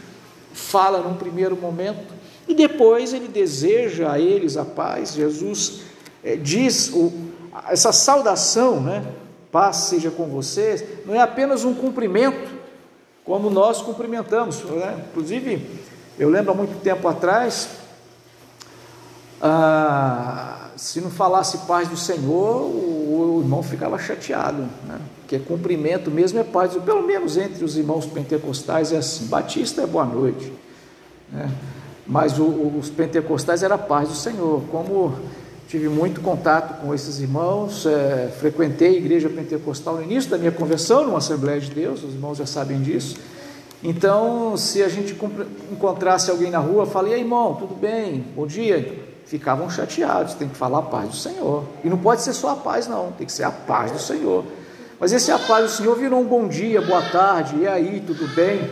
fala 0.54 1.00
num 1.00 1.16
primeiro 1.16 1.56
momento. 1.56 2.14
E 2.48 2.54
depois 2.54 3.14
ele 3.14 3.28
deseja 3.28 4.12
a 4.12 4.20
eles 4.20 4.58
a 4.58 4.66
paz. 4.66 5.14
Jesus 5.14 5.82
é, 6.24 6.36
diz 6.36 6.92
o, 6.94 7.12
essa 7.68 7.92
saudação, 7.92 8.80
né? 8.80 9.04
Paz 9.52 9.78
seja 9.78 10.12
com 10.12 10.28
vocês, 10.28 10.84
não 11.06 11.14
é 11.14 11.20
apenas 11.20 11.66
um 11.66 11.74
cumprimento, 11.74 12.50
como 13.26 13.50
nós 13.50 13.82
cumprimentamos. 13.82 14.64
Né? 14.64 15.04
Inclusive, 15.10 15.68
eu 16.18 16.30
lembro 16.30 16.52
há 16.52 16.56
muito 16.56 16.80
tempo 16.82 17.06
atrás, 17.08 17.70
ah, 19.42 20.61
se 20.76 21.02
não 21.02 21.10
falasse 21.10 21.60
paz 21.60 21.88
do 21.88 21.98
Senhor, 21.98 22.62
o, 22.62 23.38
o 23.38 23.42
irmão 23.42 23.62
ficava 23.64 23.98
chateado, 23.98 24.64
né? 24.88 25.00
porque 25.22 25.40
cumprimento 25.40 26.12
mesmo 26.12 26.40
é 26.40 26.44
paz, 26.44 26.74
pelo 26.74 27.04
menos 27.04 27.38
entre 27.38 27.64
os 27.64 27.78
irmãos 27.78 28.06
pentecostais 28.06 28.92
é 28.92 28.98
assim, 28.98 29.26
batista 29.28 29.82
é 29.82 29.88
boa 29.88 30.06
noite. 30.06 30.52
Né? 31.32 31.50
mas 32.12 32.38
o, 32.38 32.46
os 32.78 32.90
pentecostais 32.90 33.64
era 33.64 33.78
paz 33.78 34.10
do 34.10 34.16
Senhor. 34.16 34.62
Como 34.70 35.14
tive 35.68 35.88
muito 35.88 36.20
contato 36.20 36.82
com 36.82 36.94
esses 36.94 37.22
irmãos, 37.22 37.86
é, 37.86 38.30
frequentei 38.38 38.90
a 38.90 38.98
igreja 38.98 39.30
pentecostal 39.30 39.96
no 39.96 40.04
início 40.04 40.30
da 40.30 40.38
minha 40.38 40.52
conversão, 40.52 41.06
numa 41.06 41.20
Assembleia 41.20 41.62
de 41.62 41.72
Deus, 41.72 42.04
os 42.04 42.14
irmãos 42.14 42.38
já 42.38 42.46
sabem 42.46 42.82
disso. 42.82 43.16
Então, 43.82 44.58
se 44.58 44.84
a 44.84 44.90
gente 44.90 45.18
encontrasse 45.72 46.30
alguém 46.30 46.52
na 46.52 46.60
rua, 46.60 46.86
falei, 46.86 47.18
irmão, 47.18 47.56
tudo 47.56 47.74
bem, 47.74 48.26
bom 48.36 48.46
dia, 48.46 49.01
ficavam 49.32 49.70
chateados, 49.70 50.34
tem 50.34 50.50
que 50.50 50.58
falar 50.58 50.80
a 50.80 50.82
paz 50.82 51.08
do 51.08 51.16
Senhor. 51.16 51.64
E 51.86 51.90
não 51.90 51.98
pode 51.98 52.22
ser 52.22 52.34
só 52.34 52.50
a 52.50 52.56
paz, 52.58 52.86
não, 52.86 53.14
tem 53.14 53.26
que 53.26 53.32
ser 53.32 53.46
a 53.46 53.52
paz 53.52 53.90
do 53.90 53.98
Senhor. 53.98 54.44
Mas 55.00 55.14
esse 55.14 55.32
a 55.32 55.40
paz 55.40 55.64
do 55.64 55.78
Senhor 55.78 55.96
virou 55.96 56.20
um 56.20 56.26
bom 56.26 56.50
dia, 56.50 56.82
boa 56.82 57.02
tarde, 57.02 57.56
e 57.56 57.66
aí, 57.66 58.04
tudo 58.06 58.28
bem? 58.36 58.70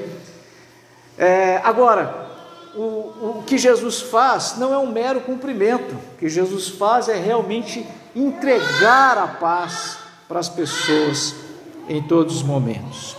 É, 1.18 1.62
agora, 1.64 2.28
o, 2.76 2.82
o 2.82 3.44
que 3.48 3.58
Jesus 3.58 4.02
faz 4.02 4.58
não 4.58 4.74
é 4.74 4.78
um 4.78 4.92
mero 4.92 5.22
cumprimento, 5.22 5.96
o 5.96 6.18
que 6.18 6.28
Jesus 6.28 6.68
faz 6.68 7.08
é 7.08 7.16
realmente 7.16 7.88
entregar 8.14 9.18
a 9.18 9.28
paz 9.28 9.98
para 10.28 10.42
as 10.42 10.50
pessoas 10.50 11.36
em 11.88 12.04
todos 12.04 12.36
os 12.36 12.44
momentos. 12.44 13.16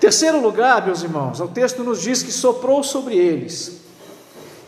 terceiro 0.00 0.40
lugar, 0.40 0.84
meus 0.84 1.00
irmãos, 1.00 1.38
o 1.38 1.46
texto 1.46 1.84
nos 1.84 2.02
diz 2.02 2.24
que 2.24 2.32
soprou 2.32 2.82
sobre 2.82 3.16
eles. 3.16 3.77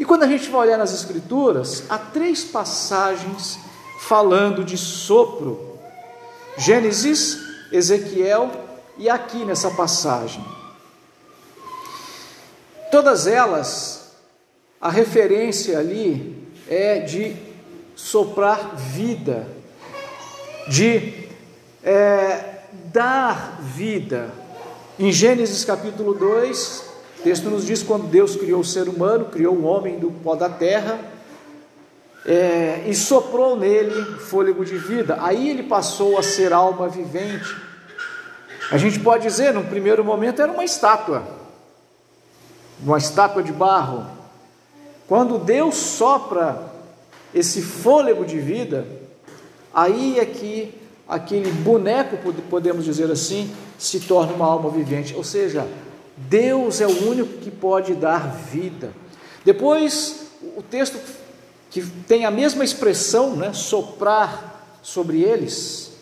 E 0.00 0.04
quando 0.06 0.22
a 0.22 0.26
gente 0.26 0.48
vai 0.48 0.62
olhar 0.62 0.78
nas 0.78 0.94
Escrituras, 0.94 1.84
há 1.90 1.98
três 1.98 2.42
passagens 2.42 3.58
falando 4.00 4.64
de 4.64 4.78
sopro: 4.78 5.78
Gênesis, 6.56 7.38
Ezequiel 7.70 8.50
e 8.96 9.10
aqui 9.10 9.44
nessa 9.44 9.70
passagem. 9.72 10.42
Todas 12.90 13.26
elas, 13.26 14.12
a 14.80 14.88
referência 14.88 15.78
ali 15.78 16.48
é 16.66 17.00
de 17.00 17.36
soprar 17.94 18.74
vida, 18.76 19.46
de 20.66 21.28
é, 21.84 22.62
dar 22.86 23.60
vida. 23.60 24.30
Em 24.98 25.12
Gênesis 25.12 25.62
capítulo 25.62 26.14
2, 26.14 26.89
o 27.20 27.22
texto 27.22 27.50
nos 27.50 27.66
diz 27.66 27.82
quando 27.82 28.06
Deus 28.06 28.34
criou 28.34 28.62
o 28.62 28.64
ser 28.64 28.88
humano, 28.88 29.26
criou 29.26 29.54
o 29.54 29.64
homem 29.64 29.98
do 29.98 30.10
pó 30.10 30.34
da 30.34 30.48
terra, 30.48 30.98
é, 32.24 32.84
e 32.86 32.94
soprou 32.94 33.56
nele 33.56 34.18
fôlego 34.20 34.64
de 34.64 34.78
vida. 34.78 35.18
Aí 35.20 35.50
ele 35.50 35.64
passou 35.64 36.16
a 36.18 36.22
ser 36.22 36.50
alma 36.50 36.88
vivente. 36.88 37.54
A 38.72 38.78
gente 38.78 38.98
pode 39.00 39.24
dizer, 39.24 39.52
no 39.52 39.64
primeiro 39.64 40.02
momento, 40.02 40.40
era 40.40 40.50
uma 40.50 40.64
estátua, 40.64 41.22
uma 42.82 42.96
estátua 42.96 43.42
de 43.42 43.52
barro. 43.52 44.06
Quando 45.06 45.38
Deus 45.38 45.74
sopra 45.74 46.72
esse 47.34 47.60
fôlego 47.60 48.24
de 48.24 48.40
vida, 48.40 48.86
aí 49.74 50.18
é 50.18 50.24
que 50.24 50.74
aquele 51.06 51.52
boneco, 51.52 52.16
podemos 52.48 52.82
dizer 52.82 53.10
assim, 53.10 53.54
se 53.78 54.00
torna 54.00 54.32
uma 54.32 54.46
alma 54.46 54.70
vivente. 54.70 55.14
Ou 55.14 55.24
seja, 55.24 55.68
Deus 56.28 56.80
é 56.80 56.86
o 56.86 57.08
único 57.08 57.38
que 57.38 57.50
pode 57.50 57.94
dar 57.94 58.28
vida. 58.28 58.92
Depois, 59.44 60.26
o 60.56 60.62
texto 60.62 60.98
que 61.70 61.82
tem 62.06 62.24
a 62.24 62.30
mesma 62.30 62.64
expressão, 62.64 63.36
né, 63.36 63.52
soprar 63.52 64.78
sobre 64.82 65.22
eles, 65.22 65.92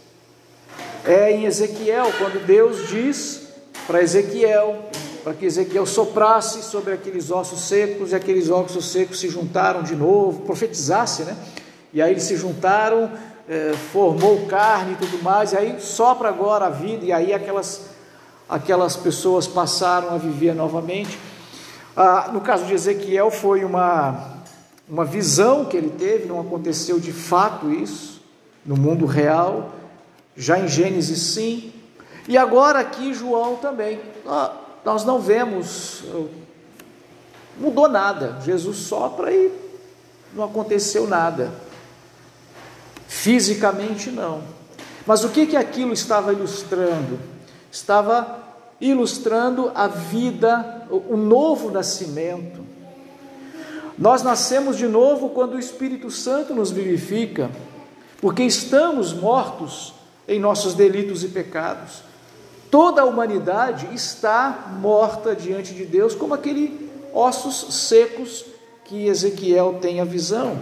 é 1.04 1.30
em 1.30 1.44
Ezequiel, 1.44 2.12
quando 2.18 2.44
Deus 2.44 2.88
diz 2.88 3.48
para 3.86 4.02
Ezequiel, 4.02 4.90
para 5.22 5.34
que 5.34 5.46
Ezequiel 5.46 5.86
soprasse 5.86 6.62
sobre 6.62 6.92
aqueles 6.92 7.30
ossos 7.30 7.60
secos, 7.60 8.12
e 8.12 8.14
aqueles 8.14 8.50
ossos 8.50 8.90
secos 8.90 9.20
se 9.20 9.28
juntaram 9.28 9.82
de 9.82 9.94
novo, 9.94 10.42
profetizasse, 10.42 11.22
né? 11.22 11.36
E 11.92 12.02
aí 12.02 12.12
eles 12.12 12.24
se 12.24 12.36
juntaram, 12.36 13.10
eh, 13.48 13.72
formou 13.92 14.46
carne 14.46 14.92
e 14.92 14.96
tudo 14.96 15.22
mais, 15.22 15.52
e 15.52 15.56
aí 15.56 15.80
sopra 15.80 16.28
agora 16.28 16.66
a 16.66 16.70
vida, 16.70 17.04
e 17.04 17.12
aí 17.12 17.32
aquelas, 17.32 17.86
aquelas 18.48 18.96
pessoas 18.96 19.46
passaram 19.46 20.14
a 20.14 20.18
viver 20.18 20.54
novamente. 20.54 21.18
Ah, 21.96 22.30
no 22.32 22.40
caso 22.40 22.64
de 22.64 22.74
Ezequiel, 22.74 23.30
foi 23.30 23.64
uma, 23.64 24.38
uma 24.88 25.04
visão 25.04 25.64
que 25.64 25.76
ele 25.76 25.90
teve, 25.90 26.26
não 26.26 26.40
aconteceu 26.40 26.98
de 26.98 27.12
fato 27.12 27.70
isso 27.72 28.22
no 28.64 28.76
mundo 28.76 29.06
real, 29.06 29.72
já 30.36 30.58
em 30.58 30.68
Gênesis 30.68 31.18
sim, 31.18 31.72
e 32.28 32.36
agora 32.36 32.80
aqui 32.80 33.14
João 33.14 33.56
também. 33.56 33.98
Nós 34.84 35.04
não 35.04 35.18
vemos, 35.18 36.04
mudou 37.58 37.88
nada. 37.88 38.38
Jesus 38.44 38.76
sopra 38.76 39.32
e 39.32 39.50
não 40.34 40.44
aconteceu 40.44 41.06
nada. 41.06 41.50
Fisicamente 43.08 44.10
não. 44.10 44.42
Mas 45.06 45.24
o 45.24 45.30
que 45.30 45.46
que 45.46 45.56
aquilo 45.56 45.94
estava 45.94 46.32
ilustrando? 46.34 47.18
Estava 47.70 48.38
ilustrando 48.80 49.70
a 49.74 49.88
vida, 49.88 50.86
o 50.90 51.16
novo 51.16 51.70
nascimento. 51.70 52.64
Nós 53.98 54.22
nascemos 54.22 54.76
de 54.76 54.86
novo 54.86 55.30
quando 55.30 55.54
o 55.54 55.58
Espírito 55.58 56.10
Santo 56.10 56.54
nos 56.54 56.70
vivifica, 56.70 57.50
porque 58.20 58.44
estamos 58.44 59.12
mortos 59.12 59.92
em 60.26 60.38
nossos 60.38 60.74
delitos 60.74 61.24
e 61.24 61.28
pecados. 61.28 62.02
Toda 62.70 63.02
a 63.02 63.04
humanidade 63.04 63.88
está 63.92 64.68
morta 64.80 65.34
diante 65.34 65.74
de 65.74 65.84
Deus, 65.84 66.14
como 66.14 66.34
aquele 66.34 66.88
ossos 67.12 67.74
secos 67.74 68.44
que 68.84 69.06
Ezequiel 69.06 69.78
tem 69.80 70.00
a 70.00 70.04
visão. 70.04 70.56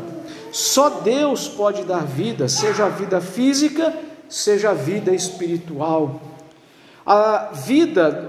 Só 0.53 0.89
Deus 0.89 1.49
pode 1.49 1.83
dar 1.85 2.05
vida, 2.05 2.49
seja 2.49 2.87
a 2.87 2.89
vida 2.89 3.21
física, 3.21 3.95
seja 4.29 4.71
a 4.71 4.75
vida 4.75 5.15
espiritual. 5.15 6.21
A 7.07 7.51
vida 7.53 8.27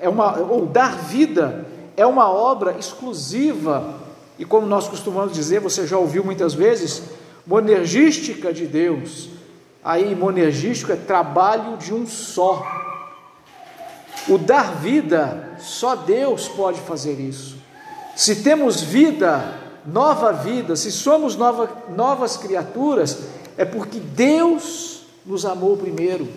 é 0.00 0.08
uma 0.08 0.38
ou 0.38 0.66
dar 0.66 0.96
vida 0.96 1.66
é 1.96 2.04
uma 2.06 2.28
obra 2.30 2.76
exclusiva 2.78 4.06
e 4.38 4.44
como 4.44 4.66
nós 4.66 4.86
costumamos 4.86 5.32
dizer, 5.32 5.60
você 5.60 5.86
já 5.86 5.96
ouviu 5.96 6.22
muitas 6.22 6.52
vezes, 6.52 7.02
monergística 7.46 8.52
de 8.52 8.66
Deus. 8.66 9.30
Aí, 9.82 10.14
monergístico 10.14 10.92
é 10.92 10.96
trabalho 10.96 11.76
de 11.78 11.94
um 11.94 12.06
só. 12.06 12.66
O 14.28 14.36
dar 14.36 14.74
vida, 14.74 15.56
só 15.58 15.94
Deus 15.94 16.48
pode 16.48 16.80
fazer 16.80 17.18
isso. 17.20 17.56
Se 18.14 18.42
temos 18.42 18.80
vida, 18.80 19.54
nova 19.86 20.32
vida, 20.32 20.74
se 20.74 20.90
somos 20.90 21.36
nova, 21.36 21.70
novas 21.94 22.36
criaturas, 22.36 23.20
é 23.56 23.64
porque 23.64 24.00
Deus 24.00 25.02
nos 25.24 25.46
amou 25.46 25.76
primeiro, 25.76 26.28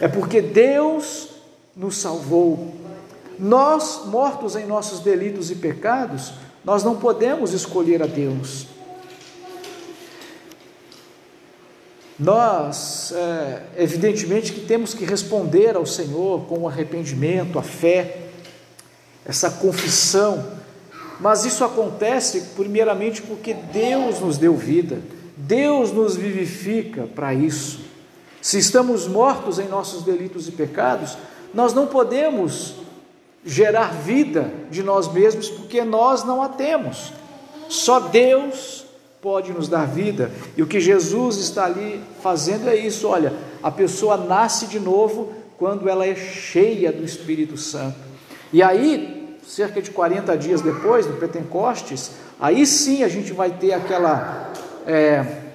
é 0.00 0.08
porque 0.08 0.40
Deus 0.40 1.28
nos 1.76 1.98
salvou. 1.98 2.74
Nós, 3.38 4.02
mortos 4.06 4.56
em 4.56 4.66
nossos 4.66 5.00
delitos 5.00 5.50
e 5.50 5.56
pecados, 5.56 6.32
nós 6.64 6.82
não 6.82 6.96
podemos 6.96 7.52
escolher 7.52 8.02
a 8.02 8.06
Deus. 8.06 8.66
Nós, 12.18 13.12
é, 13.12 13.62
evidentemente, 13.76 14.52
que 14.52 14.60
temos 14.60 14.94
que 14.94 15.04
responder 15.04 15.76
ao 15.76 15.84
Senhor 15.84 16.46
com 16.46 16.60
o 16.60 16.68
arrependimento, 16.68 17.58
a 17.58 17.62
fé, 17.62 18.22
essa 19.24 19.50
confissão, 19.50 20.44
mas 21.20 21.44
isso 21.44 21.62
acontece 21.64 22.52
primeiramente 22.56 23.20
porque 23.20 23.52
Deus 23.52 24.20
nos 24.20 24.38
deu 24.38 24.54
vida, 24.56 25.00
Deus 25.36 25.92
nos 25.92 26.16
vivifica 26.16 27.02
para 27.02 27.34
isso. 27.34 27.85
Se 28.46 28.58
estamos 28.58 29.08
mortos 29.08 29.58
em 29.58 29.66
nossos 29.66 30.04
delitos 30.04 30.46
e 30.46 30.52
pecados, 30.52 31.18
nós 31.52 31.74
não 31.74 31.88
podemos 31.88 32.76
gerar 33.44 33.92
vida 33.92 34.52
de 34.70 34.84
nós 34.84 35.12
mesmos, 35.12 35.48
porque 35.48 35.82
nós 35.82 36.22
não 36.22 36.40
a 36.40 36.48
temos. 36.48 37.12
Só 37.68 37.98
Deus 37.98 38.84
pode 39.20 39.50
nos 39.50 39.66
dar 39.66 39.84
vida. 39.88 40.30
E 40.56 40.62
o 40.62 40.66
que 40.68 40.78
Jesus 40.78 41.38
está 41.38 41.64
ali 41.64 42.00
fazendo 42.22 42.68
é 42.68 42.76
isso: 42.76 43.08
olha, 43.08 43.32
a 43.60 43.68
pessoa 43.72 44.16
nasce 44.16 44.68
de 44.68 44.78
novo 44.78 45.32
quando 45.58 45.88
ela 45.88 46.06
é 46.06 46.14
cheia 46.14 46.92
do 46.92 47.04
Espírito 47.04 47.56
Santo. 47.56 47.98
E 48.52 48.62
aí, 48.62 49.36
cerca 49.44 49.82
de 49.82 49.90
40 49.90 50.38
dias 50.38 50.60
depois, 50.60 51.04
no 51.04 51.16
Pentecostes, 51.16 52.12
aí 52.38 52.64
sim 52.64 53.02
a 53.02 53.08
gente 53.08 53.32
vai 53.32 53.50
ter 53.50 53.72
aquela. 53.72 54.52
É, 54.86 55.45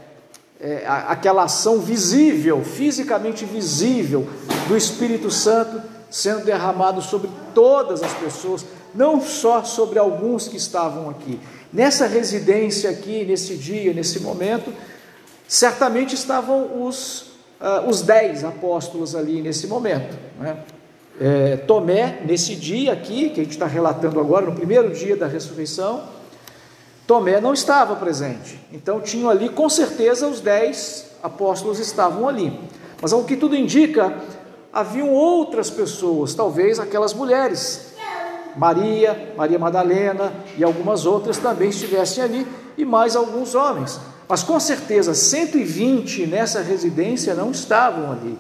é, 0.62 0.84
aquela 0.86 1.44
ação 1.44 1.80
visível, 1.80 2.64
fisicamente 2.64 3.44
visível, 3.46 4.28
do 4.68 4.78
Espírito 4.78 5.32
Santo 5.32 5.82
sendo 6.10 6.44
derramado 6.44 7.02
sobre 7.02 7.30
todas 7.56 8.04
as 8.04 8.14
pessoas, 8.14 8.66
não 8.94 9.22
só 9.22 9.64
sobre 9.64 9.98
alguns 9.98 10.48
que 10.48 10.58
estavam 10.58 11.10
aqui. 11.10 11.40
Nessa 11.72 12.06
residência 12.06 12.90
aqui, 12.90 13.24
nesse 13.24 13.56
dia, 13.56 13.94
nesse 13.94 14.20
momento, 14.20 14.74
certamente 15.48 16.14
estavam 16.14 16.86
os, 16.86 17.22
uh, 17.62 17.88
os 17.88 18.02
dez 18.02 18.44
apóstolos 18.44 19.16
ali 19.16 19.42
nesse 19.42 19.68
momento. 19.68 20.18
Né? 20.38 20.58
É, 21.20 21.58
Tomé, 21.58 22.22
nesse 22.26 22.56
dia 22.56 22.92
aqui, 22.92 23.30
que 23.30 23.40
a 23.40 23.44
gente 23.44 23.54
está 23.54 23.68
relatando 23.68 24.20
agora, 24.20 24.46
no 24.46 24.54
primeiro 24.54 24.92
dia 24.94 25.16
da 25.16 25.28
ressurreição, 25.28 26.04
Tomé 27.12 27.42
não 27.42 27.54
estava 27.54 27.94
presente. 27.98 28.58
Então 28.72 29.02
tinham 29.02 29.30
ali, 29.30 29.50
com 29.50 29.68
certeza, 29.68 30.30
os 30.30 30.40
dez 30.40 31.08
apóstolos 31.22 31.78
estavam 31.78 32.26
ali. 32.26 32.58
Mas 33.02 33.12
ao 33.12 33.26
que 33.26 33.36
tudo 33.36 33.54
indica, 33.54 34.16
haviam 34.72 35.10
outras 35.10 35.70
pessoas, 35.70 36.34
talvez 36.34 36.80
aquelas 36.80 37.14
mulheres, 37.14 37.88
Maria, 38.56 39.34
Maria 39.36 39.60
Madalena 39.60 40.32
e 40.58 40.64
algumas 40.64 41.06
outras 41.06 41.38
também 41.38 41.68
estivessem 41.68 42.24
ali, 42.24 42.48
e 42.78 42.86
mais 42.86 43.14
alguns 43.14 43.56
homens. 43.56 44.00
Mas 44.26 44.42
com 44.42 44.58
certeza 44.58 45.14
120 45.14 46.26
nessa 46.28 46.62
residência 46.62 47.36
não 47.36 47.52
estavam 47.52 48.10
ali. 48.10 48.38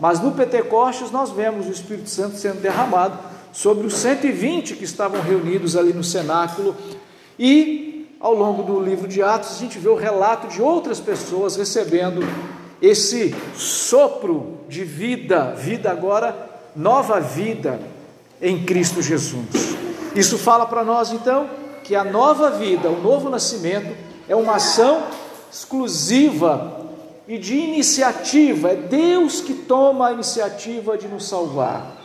Mas 0.00 0.20
no 0.20 0.32
Pentecostes 0.32 1.10
nós 1.10 1.28
vemos 1.28 1.66
o 1.66 1.70
Espírito 1.70 2.08
Santo 2.08 2.38
sendo 2.38 2.62
derramado 2.62 3.18
sobre 3.52 3.86
os 3.86 3.92
120 3.92 4.74
que 4.74 4.84
estavam 4.84 5.20
reunidos 5.20 5.76
ali 5.76 5.92
no 5.92 6.02
cenáculo. 6.02 6.74
E 7.38 7.85
ao 8.20 8.34
longo 8.34 8.62
do 8.62 8.80
livro 8.80 9.06
de 9.06 9.22
Atos 9.22 9.56
a 9.56 9.58
gente 9.58 9.78
vê 9.78 9.88
o 9.88 9.94
relato 9.94 10.48
de 10.48 10.60
outras 10.62 11.00
pessoas 11.00 11.56
recebendo 11.56 12.20
esse 12.80 13.34
sopro 13.54 14.58
de 14.68 14.84
vida, 14.84 15.54
vida 15.54 15.90
agora 15.90 16.34
nova 16.74 17.20
vida 17.20 17.80
em 18.40 18.64
Cristo 18.64 19.00
Jesus. 19.00 19.76
Isso 20.14 20.38
fala 20.38 20.66
para 20.66 20.84
nós 20.84 21.12
então 21.12 21.48
que 21.82 21.94
a 21.94 22.04
nova 22.04 22.50
vida, 22.50 22.88
o 22.88 23.00
novo 23.00 23.30
nascimento, 23.30 23.96
é 24.28 24.34
uma 24.34 24.56
ação 24.56 25.04
exclusiva 25.50 26.86
e 27.28 27.38
de 27.38 27.56
iniciativa, 27.56 28.70
é 28.70 28.76
Deus 28.76 29.40
que 29.40 29.54
toma 29.54 30.08
a 30.08 30.12
iniciativa 30.12 30.96
de 30.96 31.08
nos 31.08 31.28
salvar. 31.28 31.96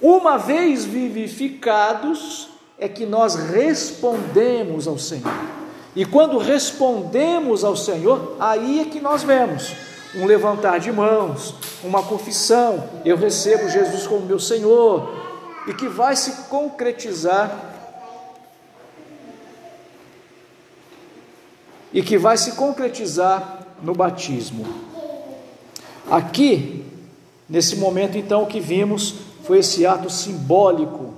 Uma 0.00 0.36
vez 0.36 0.84
vivificados, 0.84 2.49
é 2.80 2.88
que 2.88 3.04
nós 3.04 3.34
respondemos 3.34 4.88
ao 4.88 4.98
Senhor. 4.98 5.30
E 5.94 6.04
quando 6.06 6.38
respondemos 6.38 7.62
ao 7.62 7.76
Senhor, 7.76 8.36
aí 8.40 8.80
é 8.80 8.84
que 8.86 9.00
nós 9.00 9.22
vemos 9.22 9.74
um 10.14 10.24
levantar 10.24 10.80
de 10.80 10.90
mãos, 10.90 11.54
uma 11.84 12.02
confissão, 12.02 12.88
eu 13.04 13.16
recebo 13.16 13.68
Jesus 13.68 14.06
como 14.06 14.24
meu 14.24 14.38
Senhor, 14.38 15.12
e 15.68 15.74
que 15.74 15.88
vai 15.88 16.16
se 16.16 16.48
concretizar 16.48 17.68
e 21.92 22.02
que 22.02 22.16
vai 22.16 22.36
se 22.36 22.52
concretizar 22.52 23.66
no 23.82 23.92
batismo. 23.94 24.64
Aqui, 26.08 26.84
nesse 27.48 27.76
momento 27.76 28.16
então 28.16 28.46
que 28.46 28.60
vimos, 28.60 29.16
foi 29.42 29.58
esse 29.58 29.84
ato 29.84 30.08
simbólico 30.08 31.09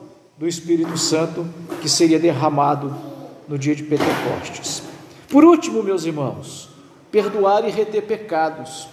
do 0.42 0.48
Espírito 0.48 0.98
Santo 0.98 1.46
que 1.80 1.88
seria 1.88 2.18
derramado 2.18 2.92
no 3.46 3.56
dia 3.56 3.76
de 3.76 3.84
Pentecostes. 3.84 4.82
Por 5.28 5.44
último, 5.44 5.84
meus 5.84 6.04
irmãos, 6.04 6.68
perdoar 7.12 7.64
e 7.64 7.70
reter 7.70 8.02
pecados. 8.02 8.88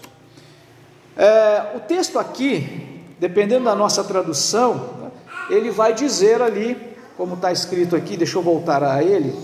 É, 1.18 1.72
o 1.76 1.80
texto 1.80 2.20
aqui, 2.20 3.02
dependendo 3.20 3.66
da 3.66 3.74
nossa 3.74 4.04
tradução, 4.04 5.12
ele 5.50 5.72
vai 5.72 5.92
dizer 5.92 6.40
ali, 6.40 6.78
como 7.18 7.34
está 7.34 7.52
escrito 7.52 7.96
aqui, 7.96 8.16
deixa 8.16 8.38
eu 8.38 8.44
voltar 8.44 8.84
a 8.84 9.04
ele, 9.04 9.36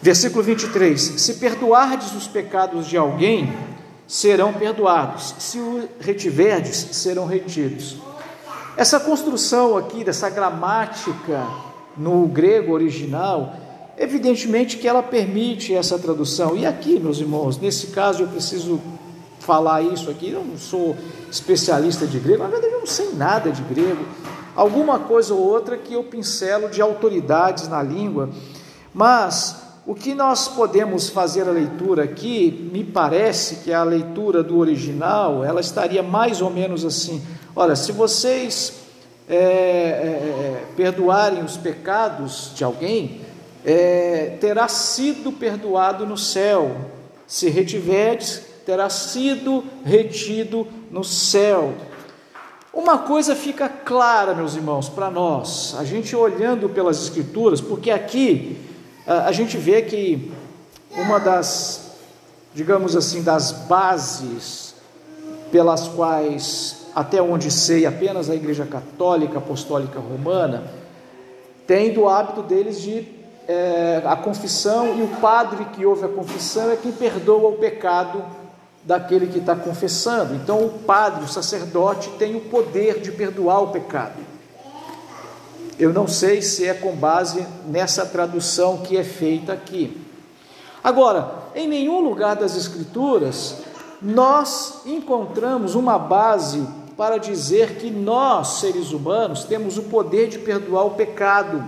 versículo 0.00 0.44
23: 0.44 1.00
Se 1.00 1.34
perdoardes 1.34 2.14
os 2.14 2.28
pecados 2.28 2.86
de 2.86 2.96
alguém, 2.96 3.52
serão 4.06 4.52
perdoados, 4.52 5.34
se 5.40 5.58
o 5.58 5.88
retiverdes, 5.98 6.76
serão 6.92 7.26
retidos. 7.26 7.96
Essa 8.78 9.00
construção 9.00 9.76
aqui, 9.76 10.04
dessa 10.04 10.30
gramática 10.30 11.44
no 11.96 12.28
grego 12.28 12.72
original, 12.72 13.52
evidentemente 13.98 14.76
que 14.76 14.86
ela 14.86 15.02
permite 15.02 15.74
essa 15.74 15.98
tradução. 15.98 16.56
E 16.56 16.64
aqui, 16.64 17.00
meus 17.00 17.18
irmãos, 17.18 17.58
nesse 17.58 17.88
caso 17.88 18.22
eu 18.22 18.28
preciso 18.28 18.80
falar 19.40 19.82
isso 19.82 20.08
aqui, 20.08 20.30
eu 20.30 20.44
não 20.44 20.56
sou 20.56 20.96
especialista 21.28 22.06
de 22.06 22.20
grego, 22.20 22.44
na 22.44 22.50
verdade 22.50 22.72
eu 22.72 22.78
não 22.78 22.86
sei 22.86 23.14
nada 23.14 23.50
de 23.50 23.62
grego, 23.62 24.06
alguma 24.54 25.00
coisa 25.00 25.34
ou 25.34 25.40
outra 25.40 25.76
que 25.76 25.94
eu 25.94 26.04
pincelo 26.04 26.68
de 26.68 26.80
autoridades 26.80 27.66
na 27.66 27.82
língua, 27.82 28.30
mas 28.94 29.56
o 29.84 29.92
que 29.92 30.14
nós 30.14 30.46
podemos 30.46 31.08
fazer 31.08 31.48
a 31.48 31.50
leitura 31.50 32.04
aqui, 32.04 32.70
me 32.72 32.84
parece 32.84 33.56
que 33.56 33.72
a 33.72 33.82
leitura 33.82 34.40
do 34.40 34.56
original, 34.56 35.42
ela 35.42 35.60
estaria 35.60 36.02
mais 36.02 36.40
ou 36.40 36.48
menos 36.50 36.84
assim, 36.84 37.20
Olha, 37.60 37.74
se 37.74 37.90
vocês 37.90 38.72
é, 39.28 39.34
é, 39.34 39.38
é, 39.40 40.64
perdoarem 40.76 41.42
os 41.42 41.56
pecados 41.56 42.52
de 42.54 42.62
alguém, 42.62 43.20
é, 43.64 44.36
terá 44.40 44.68
sido 44.68 45.32
perdoado 45.32 46.06
no 46.06 46.16
céu. 46.16 46.70
Se 47.26 47.50
retiverdes, 47.50 48.42
terá 48.64 48.88
sido 48.88 49.64
retido 49.84 50.68
no 50.88 51.02
céu. 51.02 51.74
Uma 52.72 52.98
coisa 52.98 53.34
fica 53.34 53.68
clara, 53.68 54.36
meus 54.36 54.54
irmãos, 54.54 54.88
para 54.88 55.10
nós, 55.10 55.74
a 55.76 55.84
gente 55.84 56.14
olhando 56.14 56.68
pelas 56.68 57.02
Escrituras, 57.02 57.60
porque 57.60 57.90
aqui 57.90 58.56
a, 59.04 59.26
a 59.26 59.32
gente 59.32 59.56
vê 59.56 59.82
que 59.82 60.30
uma 60.96 61.18
das, 61.18 61.90
digamos 62.54 62.94
assim, 62.94 63.20
das 63.20 63.50
bases 63.50 64.76
pelas 65.50 65.88
quais 65.88 66.78
até 66.94 67.20
onde 67.22 67.50
sei, 67.50 67.86
apenas 67.86 68.28
a 68.28 68.34
Igreja 68.34 68.66
Católica 68.66 69.38
Apostólica 69.38 69.98
Romana, 69.98 70.64
tem 71.66 71.92
do 71.92 72.08
hábito 72.08 72.42
deles 72.42 72.80
de 72.80 73.06
é, 73.46 74.02
a 74.04 74.16
confissão, 74.16 74.98
e 74.98 75.02
o 75.02 75.08
padre 75.20 75.64
que 75.66 75.84
ouve 75.86 76.04
a 76.04 76.08
confissão 76.08 76.70
é 76.70 76.76
quem 76.76 76.92
perdoa 76.92 77.50
o 77.50 77.56
pecado 77.56 78.22
daquele 78.84 79.26
que 79.26 79.38
está 79.38 79.54
confessando. 79.54 80.34
Então, 80.34 80.64
o 80.64 80.70
padre, 80.70 81.24
o 81.24 81.28
sacerdote, 81.28 82.10
tem 82.18 82.36
o 82.36 82.40
poder 82.40 83.00
de 83.00 83.12
perdoar 83.12 83.62
o 83.62 83.68
pecado. 83.68 84.16
Eu 85.78 85.92
não 85.92 86.08
sei 86.08 86.42
se 86.42 86.66
é 86.66 86.74
com 86.74 86.94
base 86.94 87.46
nessa 87.66 88.04
tradução 88.04 88.78
que 88.78 88.96
é 88.96 89.04
feita 89.04 89.52
aqui. 89.52 90.04
Agora, 90.82 91.30
em 91.54 91.68
nenhum 91.68 92.00
lugar 92.00 92.34
das 92.36 92.56
Escrituras 92.56 93.56
nós 94.00 94.82
encontramos 94.86 95.74
uma 95.74 95.98
base 95.98 96.66
para 96.98 97.16
dizer 97.16 97.76
que 97.76 97.92
nós, 97.92 98.58
seres 98.58 98.90
humanos, 98.90 99.44
temos 99.44 99.78
o 99.78 99.84
poder 99.84 100.26
de 100.26 100.36
perdoar 100.36 100.84
o 100.84 100.90
pecado, 100.90 101.64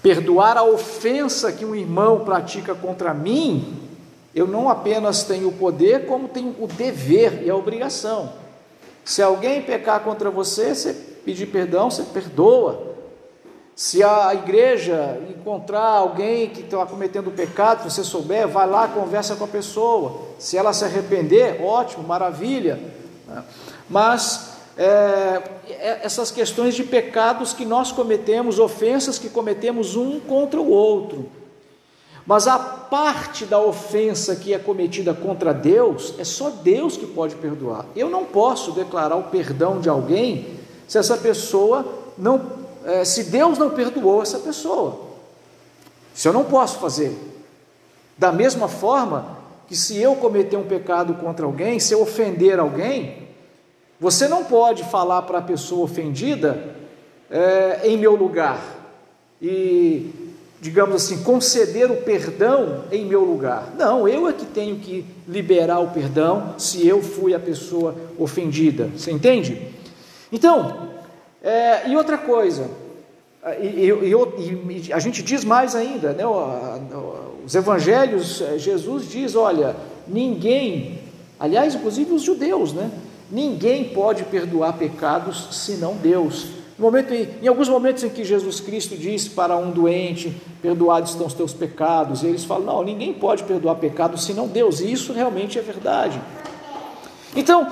perdoar 0.00 0.56
a 0.56 0.62
ofensa 0.62 1.50
que 1.50 1.64
um 1.64 1.74
irmão 1.74 2.20
pratica 2.20 2.72
contra 2.72 3.12
mim. 3.12 3.82
Eu 4.32 4.46
não 4.46 4.68
apenas 4.68 5.24
tenho 5.24 5.48
o 5.48 5.52
poder, 5.52 6.06
como 6.06 6.28
tenho 6.28 6.54
o 6.60 6.68
dever 6.68 7.42
e 7.42 7.50
a 7.50 7.56
obrigação. 7.56 8.32
Se 9.04 9.20
alguém 9.20 9.60
pecar 9.60 10.04
contra 10.04 10.30
você, 10.30 10.72
você 10.72 10.92
pedir 11.24 11.46
perdão, 11.46 11.90
você 11.90 12.04
perdoa. 12.04 12.94
Se 13.74 14.04
a 14.04 14.32
igreja 14.34 15.20
encontrar 15.28 15.82
alguém 15.82 16.48
que 16.50 16.60
está 16.60 16.86
cometendo 16.86 17.32
pecado, 17.32 17.90
você 17.90 18.04
souber, 18.04 18.46
vai 18.46 18.68
lá, 18.68 18.86
conversa 18.86 19.34
com 19.34 19.42
a 19.42 19.48
pessoa. 19.48 20.20
Se 20.38 20.56
ela 20.56 20.72
se 20.72 20.84
arrepender, 20.84 21.60
ótimo, 21.60 22.06
maravilha. 22.06 22.78
Mas 23.88 24.56
é, 24.76 25.42
é, 25.68 26.00
essas 26.02 26.30
questões 26.30 26.74
de 26.74 26.84
pecados 26.84 27.52
que 27.52 27.64
nós 27.64 27.92
cometemos, 27.92 28.58
ofensas 28.58 29.18
que 29.18 29.28
cometemos 29.28 29.96
um 29.96 30.20
contra 30.20 30.60
o 30.60 30.68
outro. 30.68 31.30
Mas 32.26 32.46
a 32.46 32.58
parte 32.58 33.44
da 33.44 33.60
ofensa 33.60 34.36
que 34.36 34.52
é 34.52 34.58
cometida 34.58 35.14
contra 35.14 35.54
Deus, 35.54 36.14
é 36.18 36.24
só 36.24 36.50
Deus 36.50 36.96
que 36.96 37.06
pode 37.06 37.36
perdoar. 37.36 37.86
Eu 37.94 38.10
não 38.10 38.24
posso 38.24 38.72
declarar 38.72 39.16
o 39.16 39.24
perdão 39.24 39.80
de 39.80 39.88
alguém 39.88 40.58
se 40.86 40.98
essa 40.98 41.16
pessoa 41.16 41.86
não, 42.18 42.40
é, 42.84 43.04
se 43.04 43.24
Deus 43.24 43.56
não 43.58 43.70
perdoou 43.70 44.22
essa 44.22 44.40
pessoa. 44.40 45.06
Se 46.14 46.28
eu 46.28 46.32
não 46.32 46.44
posso 46.44 46.78
fazer. 46.78 47.16
Da 48.18 48.32
mesma 48.32 48.68
forma 48.68 49.35
que 49.66 49.76
se 49.76 50.00
eu 50.00 50.14
cometer 50.16 50.56
um 50.56 50.64
pecado 50.64 51.14
contra 51.14 51.44
alguém, 51.44 51.80
se 51.80 51.92
eu 51.92 52.00
ofender 52.00 52.58
alguém, 52.58 53.26
você 53.98 54.28
não 54.28 54.44
pode 54.44 54.84
falar 54.84 55.22
para 55.22 55.38
a 55.38 55.42
pessoa 55.42 55.84
ofendida 55.84 56.76
é, 57.30 57.80
em 57.84 57.96
meu 57.96 58.14
lugar 58.14 58.60
e, 59.40 60.10
digamos 60.60 60.96
assim, 60.96 61.22
conceder 61.22 61.90
o 61.90 61.96
perdão 61.96 62.84
em 62.92 63.04
meu 63.04 63.24
lugar. 63.24 63.72
Não, 63.76 64.06
eu 64.06 64.28
é 64.28 64.32
que 64.32 64.44
tenho 64.44 64.76
que 64.76 65.04
liberar 65.26 65.80
o 65.80 65.88
perdão 65.88 66.54
se 66.58 66.86
eu 66.86 67.02
fui 67.02 67.34
a 67.34 67.40
pessoa 67.40 67.94
ofendida. 68.18 68.88
Você 68.96 69.10
entende? 69.10 69.74
Então, 70.30 70.90
é, 71.42 71.88
e 71.88 71.96
outra 71.96 72.18
coisa, 72.18 72.68
e, 73.60 73.90
e, 73.90 74.88
e, 74.88 74.92
a 74.92 74.98
gente 74.98 75.22
diz 75.22 75.44
mais 75.44 75.74
ainda, 75.74 76.12
né, 76.12 76.24
os 77.46 77.54
evangelhos, 77.54 78.42
é, 78.42 78.58
Jesus 78.58 79.08
diz: 79.08 79.36
olha, 79.36 79.76
ninguém, 80.08 80.98
aliás, 81.38 81.76
inclusive 81.76 82.12
os 82.12 82.22
judeus, 82.22 82.72
né? 82.72 82.90
Ninguém 83.30 83.84
pode 83.84 84.24
perdoar 84.24 84.72
pecados 84.72 85.48
senão 85.52 85.94
Deus. 85.94 86.48
No 86.76 86.84
momento, 86.86 87.14
em 87.14 87.46
alguns 87.46 87.68
momentos 87.68 88.02
em 88.02 88.08
que 88.08 88.24
Jesus 88.24 88.58
Cristo 88.58 88.96
disse 88.96 89.30
para 89.30 89.56
um 89.56 89.70
doente: 89.70 90.36
Perdoados 90.60 91.12
estão 91.12 91.26
os 91.26 91.34
teus 91.34 91.54
pecados, 91.54 92.24
e 92.24 92.26
eles 92.26 92.44
falam: 92.44 92.64
Não, 92.66 92.82
ninguém 92.82 93.14
pode 93.14 93.44
perdoar 93.44 93.76
pecados 93.76 94.24
senão 94.24 94.48
Deus, 94.48 94.80
e 94.80 94.90
isso 94.90 95.12
realmente 95.12 95.56
é 95.56 95.62
verdade. 95.62 96.20
Então, 97.34 97.70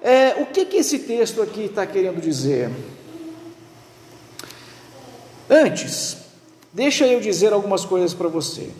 é, 0.00 0.40
o 0.40 0.46
que, 0.46 0.66
que 0.66 0.76
esse 0.76 1.00
texto 1.00 1.42
aqui 1.42 1.62
está 1.62 1.84
querendo 1.84 2.20
dizer? 2.20 2.70
Antes, 5.50 6.18
deixa 6.72 7.06
eu 7.08 7.20
dizer 7.20 7.52
algumas 7.52 7.84
coisas 7.84 8.14
para 8.14 8.28
você. 8.28 8.70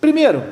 Primeiro, 0.00 0.42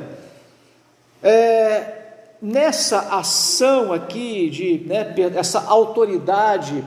é, 1.23 1.95
nessa 2.41 3.17
ação 3.17 3.93
aqui 3.93 4.51
de 4.51 4.85
né, 4.87 5.15
essa 5.37 5.61
autoridade 5.67 6.85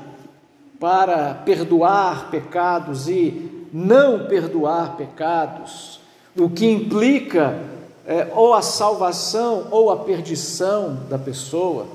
para 0.79 1.33
perdoar 1.33 2.29
pecados 2.29 3.07
e 3.07 3.67
não 3.73 4.27
perdoar 4.27 4.95
pecados, 4.95 5.99
o 6.37 6.49
que 6.49 6.67
implica 6.67 7.59
é, 8.05 8.31
ou 8.33 8.53
a 8.53 8.61
salvação 8.61 9.67
ou 9.71 9.91
a 9.91 9.97
perdição 9.97 10.99
da 11.09 11.17
pessoa. 11.17 11.87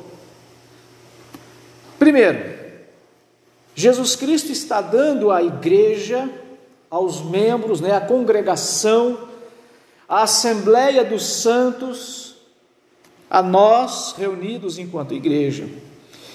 Primeiro, 1.98 2.62
Jesus 3.74 4.16
Cristo 4.16 4.50
está 4.52 4.80
dando 4.80 5.30
à 5.30 5.42
igreja, 5.42 6.28
aos 6.90 7.22
membros, 7.22 7.80
né, 7.80 7.94
à 7.94 8.00
congregação, 8.00 9.16
à 10.12 10.24
Assembleia 10.24 11.02
dos 11.02 11.24
Santos, 11.24 12.34
a 13.30 13.42
nós 13.42 14.14
reunidos 14.18 14.78
enquanto 14.78 15.14
igreja. 15.14 15.66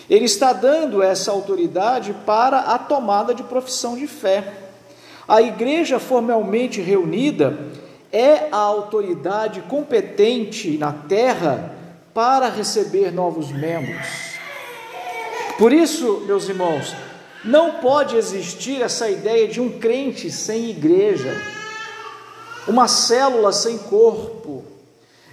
Ele 0.09 0.25
está 0.25 0.51
dando 0.51 1.03
essa 1.03 1.31
autoridade 1.31 2.11
para 2.25 2.57
a 2.57 2.79
tomada 2.79 3.35
de 3.35 3.43
profissão 3.43 3.95
de 3.95 4.07
fé. 4.07 4.51
A 5.27 5.43
igreja 5.43 5.99
formalmente 5.99 6.81
reunida 6.81 7.55
é 8.11 8.47
a 8.51 8.57
autoridade 8.57 9.61
competente 9.61 10.75
na 10.79 10.91
terra 10.91 11.75
para 12.15 12.49
receber 12.49 13.11
novos 13.11 13.51
membros. 13.51 14.07
Por 15.59 15.71
isso, 15.71 16.23
meus 16.25 16.49
irmãos, 16.49 16.95
não 17.45 17.73
pode 17.73 18.15
existir 18.15 18.81
essa 18.81 19.07
ideia 19.07 19.47
de 19.47 19.61
um 19.61 19.77
crente 19.77 20.31
sem 20.31 20.67
igreja, 20.71 21.39
uma 22.67 22.87
célula 22.87 23.51
sem 23.51 23.77
corpo. 23.77 24.63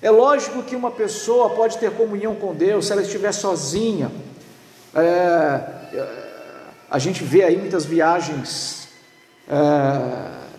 É 0.01 0.11
lógico 0.11 0.63
que 0.63 0.77
uma 0.77 0.91
pessoa 0.91 1.51
pode 1.51 1.79
ter 1.79 1.91
comunhão 1.93 2.35
com 2.35 2.55
Deus 2.55 2.87
se 2.87 2.93
ela 2.93 3.03
estiver 3.03 3.33
sozinha. 3.33 4.11
É, 4.95 5.61
a 6.91 6.99
gente 6.99 7.25
vê 7.25 7.43
aí 7.43 7.57
muitas 7.57 7.85
viagens 7.85 8.89
é, 9.49 9.55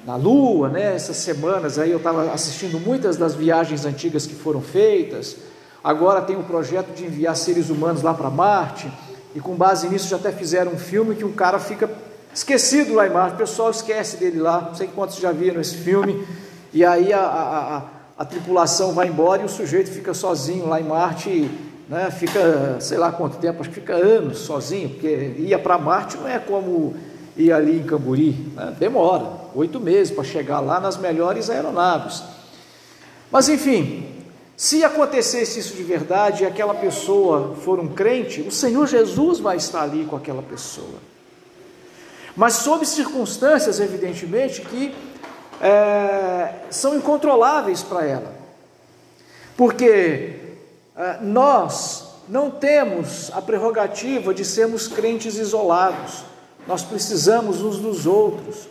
na 0.05 0.15
Lua, 0.15 0.69
né? 0.69 0.95
Essas 0.95 1.17
semanas 1.17 1.77
aí 1.77 1.91
eu 1.91 1.97
estava 1.97 2.31
assistindo 2.31 2.79
muitas 2.79 3.17
das 3.17 3.33
viagens 3.33 3.85
antigas 3.85 4.25
que 4.25 4.35
foram 4.35 4.61
feitas. 4.61 5.37
Agora 5.83 6.21
tem 6.21 6.35
o 6.35 6.43
projeto 6.43 6.93
de 6.95 7.05
enviar 7.05 7.35
seres 7.35 7.69
humanos 7.69 8.01
lá 8.01 8.13
para 8.13 8.29
Marte. 8.29 8.91
E 9.35 9.39
com 9.39 9.53
base 9.53 9.87
nisso 9.89 10.07
já 10.07 10.15
até 10.15 10.31
fizeram 10.31 10.71
um 10.71 10.77
filme 10.77 11.13
que 11.15 11.23
um 11.23 11.33
cara 11.33 11.59
fica 11.59 11.89
esquecido 12.35 12.93
lá 12.93 13.07
em 13.07 13.11
Marte, 13.11 13.35
o 13.35 13.37
pessoal 13.37 13.71
esquece 13.71 14.17
dele 14.17 14.39
lá, 14.39 14.61
não 14.61 14.75
sei 14.75 14.87
quantos 14.87 15.15
já 15.17 15.31
viram 15.31 15.61
esse 15.61 15.77
filme, 15.77 16.27
e 16.75 16.83
aí 16.83 17.13
a, 17.13 17.21
a, 17.21 17.77
a, 17.77 17.83
a 18.17 18.25
tripulação 18.25 18.91
vai 18.91 19.07
embora 19.07 19.41
e 19.41 19.45
o 19.45 19.49
sujeito 19.49 19.89
fica 19.89 20.13
sozinho 20.13 20.67
lá 20.67 20.77
em 20.77 20.83
Marte, 20.83 21.49
né, 21.87 22.11
fica 22.11 22.75
sei 22.81 22.97
lá 22.97 23.13
quanto 23.13 23.37
tempo, 23.37 23.61
acho 23.61 23.69
que 23.69 23.75
fica 23.75 23.93
anos 23.93 24.39
sozinho, 24.39 24.89
porque 24.89 25.35
ia 25.37 25.57
para 25.57 25.77
Marte 25.77 26.17
não 26.17 26.27
é 26.27 26.37
como 26.37 26.93
ir 27.37 27.53
ali 27.53 27.79
em 27.79 27.83
Camburi, 27.83 28.33
né, 28.53 28.75
demora, 28.77 29.25
oito 29.55 29.79
meses 29.79 30.13
para 30.13 30.25
chegar 30.25 30.59
lá 30.59 30.81
nas 30.81 30.97
melhores 30.97 31.49
aeronaves. 31.49 32.21
Mas 33.31 33.47
enfim, 33.47 34.05
se 34.57 34.83
acontecesse 34.83 35.61
isso 35.61 35.77
de 35.77 35.83
verdade 35.83 36.43
e 36.43 36.45
aquela 36.45 36.73
pessoa 36.73 37.55
for 37.55 37.79
um 37.79 37.87
crente, 37.87 38.41
o 38.41 38.51
Senhor 38.51 38.85
Jesus 38.85 39.39
vai 39.39 39.55
estar 39.55 39.83
ali 39.83 40.03
com 40.03 40.17
aquela 40.17 40.43
pessoa. 40.43 40.99
Mas 42.35 42.55
sob 42.55 42.85
circunstâncias, 42.85 43.79
evidentemente, 43.79 44.59
que 44.59 44.93
é, 45.65 46.53
são 46.69 46.95
incontroláveis 46.95 47.81
para 47.81 48.05
ela. 48.05 48.31
Porque 49.57 50.35
é, 50.95 51.17
nós 51.21 52.05
não 52.29 52.51
temos 52.51 53.31
a 53.33 53.41
prerrogativa 53.41 54.31
de 54.31 54.45
sermos 54.45 54.87
crentes 54.87 55.37
isolados, 55.37 56.23
nós 56.67 56.83
precisamos 56.83 57.61
uns 57.61 57.79
dos 57.79 58.05
outros. 58.05 58.67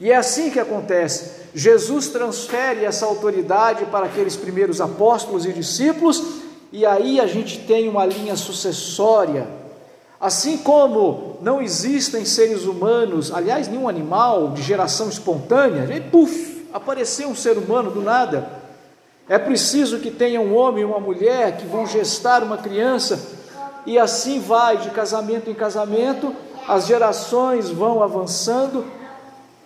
E 0.00 0.12
é 0.12 0.16
assim 0.16 0.50
que 0.50 0.60
acontece. 0.60 1.48
Jesus 1.52 2.08
transfere 2.08 2.84
essa 2.84 3.04
autoridade 3.04 3.84
para 3.86 4.06
aqueles 4.06 4.36
primeiros 4.36 4.80
apóstolos 4.80 5.44
e 5.44 5.52
discípulos, 5.52 6.22
e 6.70 6.86
aí 6.86 7.18
a 7.18 7.26
gente 7.26 7.60
tem 7.60 7.88
uma 7.88 8.06
linha 8.06 8.36
sucessória. 8.36 9.48
Assim 10.20 10.58
como 10.58 11.38
não 11.40 11.62
existem 11.62 12.24
seres 12.24 12.64
humanos, 12.64 13.32
aliás, 13.32 13.68
nenhum 13.68 13.88
animal 13.88 14.50
de 14.50 14.62
geração 14.62 15.08
espontânea, 15.08 15.94
e 15.94 16.00
puf, 16.00 16.66
apareceu 16.72 17.28
um 17.28 17.36
ser 17.36 17.56
humano 17.56 17.90
do 17.90 18.02
nada. 18.02 18.50
É 19.28 19.38
preciso 19.38 20.00
que 20.00 20.10
tenha 20.10 20.40
um 20.40 20.56
homem 20.56 20.82
e 20.82 20.84
uma 20.84 20.98
mulher 20.98 21.56
que 21.56 21.66
vão 21.66 21.86
gestar 21.86 22.42
uma 22.42 22.56
criança, 22.56 23.20
e 23.86 23.98
assim 23.98 24.40
vai 24.40 24.78
de 24.78 24.90
casamento 24.90 25.48
em 25.48 25.54
casamento, 25.54 26.34
as 26.66 26.86
gerações 26.86 27.70
vão 27.70 28.02
avançando 28.02 28.84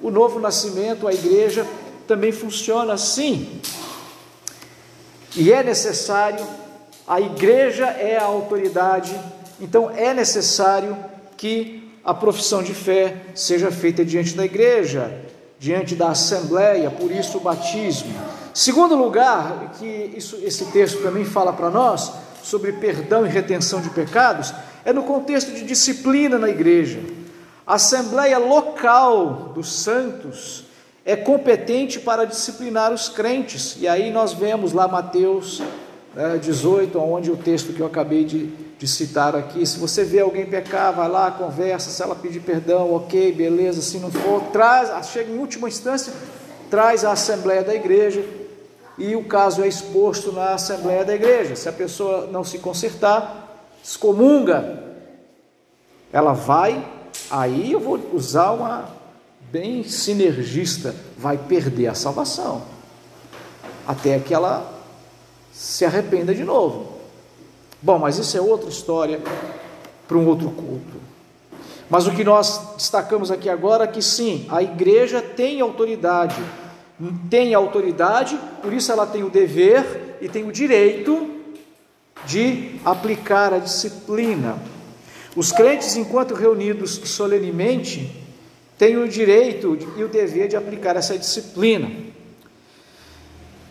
o 0.00 0.10
novo 0.10 0.38
nascimento, 0.38 1.08
a 1.08 1.14
igreja, 1.14 1.66
também 2.06 2.30
funciona 2.30 2.92
assim. 2.92 3.60
E 5.34 5.50
é 5.50 5.62
necessário, 5.62 6.44
a 7.08 7.20
igreja 7.20 7.86
é 7.86 8.18
a 8.18 8.24
autoridade, 8.24 9.18
então 9.62 9.90
é 9.90 10.12
necessário 10.12 10.96
que 11.36 11.96
a 12.04 12.12
profissão 12.12 12.64
de 12.64 12.74
fé 12.74 13.16
seja 13.32 13.70
feita 13.70 14.04
diante 14.04 14.34
da 14.34 14.44
igreja, 14.44 15.20
diante 15.58 15.94
da 15.94 16.08
assembleia, 16.08 16.90
por 16.90 17.12
isso 17.12 17.38
o 17.38 17.40
batismo. 17.40 18.12
Segundo 18.52 18.96
lugar, 18.96 19.72
que 19.78 20.12
isso, 20.16 20.36
esse 20.42 20.64
texto 20.66 21.00
também 21.00 21.24
fala 21.24 21.52
para 21.52 21.70
nós 21.70 22.12
sobre 22.42 22.72
perdão 22.72 23.24
e 23.24 23.28
retenção 23.28 23.80
de 23.80 23.88
pecados, 23.90 24.52
é 24.84 24.92
no 24.92 25.04
contexto 25.04 25.52
de 25.52 25.62
disciplina 25.62 26.36
na 26.38 26.48
igreja. 26.48 26.98
A 27.64 27.74
Assembleia 27.74 28.38
Local 28.38 29.52
dos 29.54 29.72
Santos 29.72 30.64
é 31.04 31.14
competente 31.14 32.00
para 32.00 32.24
disciplinar 32.24 32.92
os 32.92 33.08
crentes. 33.08 33.76
E 33.78 33.86
aí 33.86 34.10
nós 34.10 34.32
vemos 34.32 34.72
lá 34.72 34.88
Mateus 34.88 35.62
18, 36.40 36.98
onde 36.98 37.30
o 37.30 37.36
texto 37.36 37.72
que 37.72 37.80
eu 37.80 37.86
acabei 37.86 38.24
de, 38.24 38.46
de 38.78 38.86
citar 38.86 39.34
aqui. 39.34 39.64
Se 39.64 39.78
você 39.78 40.04
vê 40.04 40.20
alguém 40.20 40.46
pecar, 40.46 40.92
vai 40.92 41.08
lá, 41.08 41.30
conversa, 41.30 41.90
se 41.90 42.02
ela 42.02 42.14
pedir 42.14 42.40
perdão, 42.40 42.94
ok, 42.94 43.32
beleza, 43.32 43.80
se 43.80 43.98
não 43.98 44.10
for, 44.10 44.42
traz, 44.52 45.06
chega 45.08 45.32
em 45.32 45.38
última 45.38 45.68
instância, 45.68 46.12
traz 46.70 47.04
a 47.04 47.12
Assembleia 47.12 47.62
da 47.62 47.74
Igreja. 47.74 48.24
E 48.98 49.16
o 49.16 49.24
caso 49.24 49.62
é 49.62 49.68
exposto 49.68 50.32
na 50.32 50.54
Assembleia 50.54 51.04
da 51.04 51.14
Igreja. 51.14 51.56
Se 51.56 51.68
a 51.68 51.72
pessoa 51.72 52.28
não 52.30 52.44
se 52.44 52.58
consertar, 52.58 53.66
excomunga, 53.82 54.82
ela 56.12 56.32
vai 56.32 56.84
Aí 57.30 57.72
eu 57.72 57.80
vou 57.80 57.98
usar 58.12 58.52
uma 58.52 58.88
bem 59.50 59.82
sinergista, 59.84 60.94
vai 61.16 61.36
perder 61.36 61.88
a 61.88 61.94
salvação, 61.94 62.62
até 63.86 64.18
que 64.18 64.32
ela 64.32 64.71
se 65.52 65.84
arrependa 65.84 66.34
de 66.34 66.42
novo. 66.42 66.92
Bom, 67.80 67.98
mas 67.98 68.18
isso 68.18 68.36
é 68.36 68.40
outra 68.40 68.70
história 68.70 69.20
para 70.08 70.16
um 70.16 70.26
outro 70.26 70.50
culto. 70.50 71.00
Mas 71.90 72.06
o 72.06 72.12
que 72.12 72.24
nós 72.24 72.74
destacamos 72.76 73.30
aqui 73.30 73.50
agora 73.50 73.84
é 73.84 73.86
que 73.86 74.00
sim, 74.00 74.46
a 74.48 74.62
igreja 74.62 75.20
tem 75.20 75.60
autoridade, 75.60 76.42
tem 77.28 77.52
autoridade, 77.52 78.38
por 78.62 78.72
isso 78.72 78.90
ela 78.90 79.06
tem 79.06 79.22
o 79.22 79.28
dever 79.28 80.16
e 80.20 80.28
tem 80.28 80.44
o 80.44 80.52
direito 80.52 81.30
de 82.24 82.76
aplicar 82.84 83.52
a 83.52 83.58
disciplina. 83.58 84.56
Os 85.34 85.50
crentes, 85.50 85.96
enquanto 85.96 86.34
reunidos 86.34 87.00
solenemente, 87.04 88.10
têm 88.78 88.96
o 88.96 89.08
direito 89.08 89.76
e 89.96 90.04
o 90.04 90.08
dever 90.08 90.48
de 90.48 90.56
aplicar 90.56 90.96
essa 90.96 91.18
disciplina. 91.18 91.90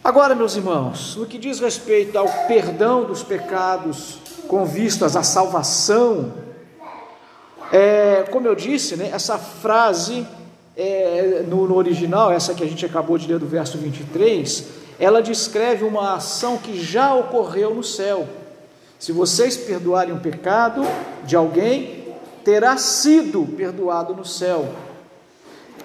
Agora, 0.04 0.34
meus 0.34 0.56
irmãos, 0.56 1.16
no 1.16 1.28
que 1.28 1.38
diz 1.38 1.60
respeito 1.60 2.18
ao 2.18 2.28
perdão 2.48 3.04
dos 3.04 3.22
pecados 3.22 4.18
com 4.48 4.66
vistas 4.66 5.16
à 5.16 5.22
salvação, 5.22 6.34
é, 7.72 8.26
como 8.32 8.48
eu 8.48 8.56
disse, 8.56 8.96
né, 8.96 9.12
essa 9.14 9.38
frase 9.38 10.26
é, 10.76 11.44
no, 11.48 11.68
no 11.68 11.76
original, 11.76 12.32
essa 12.32 12.56
que 12.56 12.64
a 12.64 12.68
gente 12.68 12.84
acabou 12.84 13.16
de 13.16 13.28
ler 13.28 13.38
do 13.38 13.46
verso 13.46 13.78
23, 13.78 14.70
ela 15.00 15.22
descreve 15.22 15.86
uma 15.86 16.16
ação 16.16 16.58
que 16.58 16.82
já 16.82 17.14
ocorreu 17.14 17.76
no 17.76 17.84
céu. 17.84 18.28
Se 18.98 19.12
vocês 19.12 19.56
perdoarem 19.56 20.16
um 20.16 20.20
pecado 20.20 20.82
de 21.26 21.36
alguém, 21.36 22.16
terá 22.44 22.76
sido 22.76 23.46
perdoado 23.56 24.16
no 24.16 24.26
céu. 24.26 24.68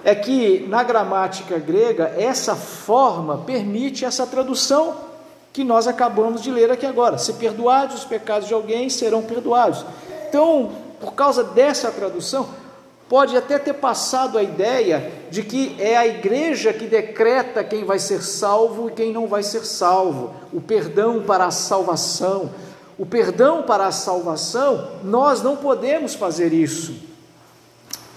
É 0.03 0.15
que 0.15 0.65
na 0.67 0.83
gramática 0.83 1.57
grega, 1.57 2.13
essa 2.17 2.55
forma 2.55 3.39
permite 3.39 4.05
essa 4.05 4.25
tradução 4.25 4.95
que 5.51 5.63
nós 5.63 5.87
acabamos 5.87 6.41
de 6.41 6.51
ler 6.51 6.71
aqui 6.71 6.85
agora. 6.85 7.17
Se 7.17 7.33
perdoados 7.33 7.97
os 7.97 8.05
pecados 8.05 8.47
de 8.47 8.53
alguém, 8.53 8.89
serão 8.89 9.21
perdoados. 9.23 9.85
Então, 10.29 10.71
por 10.99 11.13
causa 11.13 11.43
dessa 11.43 11.91
tradução, 11.91 12.47
pode 13.09 13.35
até 13.35 13.57
ter 13.57 13.73
passado 13.73 14.37
a 14.37 14.43
ideia 14.43 15.11
de 15.29 15.43
que 15.43 15.75
é 15.79 15.97
a 15.97 16.05
igreja 16.05 16.73
que 16.73 16.85
decreta 16.85 17.63
quem 17.63 17.83
vai 17.83 17.99
ser 17.99 18.21
salvo 18.21 18.89
e 18.89 18.91
quem 18.91 19.11
não 19.11 19.27
vai 19.27 19.43
ser 19.43 19.65
salvo, 19.65 20.33
o 20.53 20.61
perdão 20.61 21.23
para 21.23 21.45
a 21.45 21.51
salvação 21.51 22.49
o 22.97 23.05
perdão 23.05 23.61
para 23.61 23.85
a 23.85 23.91
salvação, 23.91 24.87
nós 25.03 25.43
não 25.43 25.55
podemos 25.55 26.15
fazer 26.15 26.51
isso. 26.51 26.95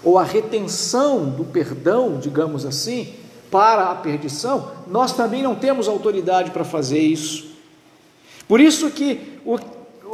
Ou 0.03 0.17
a 0.17 0.23
retenção 0.23 1.25
do 1.25 1.43
perdão, 1.45 2.17
digamos 2.19 2.65
assim, 2.65 3.13
para 3.51 3.91
a 3.91 3.95
perdição, 3.95 4.71
nós 4.87 5.13
também 5.13 5.43
não 5.43 5.55
temos 5.55 5.87
autoridade 5.87 6.51
para 6.51 6.63
fazer 6.63 6.99
isso. 6.99 7.51
Por 8.47 8.59
isso 8.59 8.89
que 8.89 9.39
o, 9.45 9.57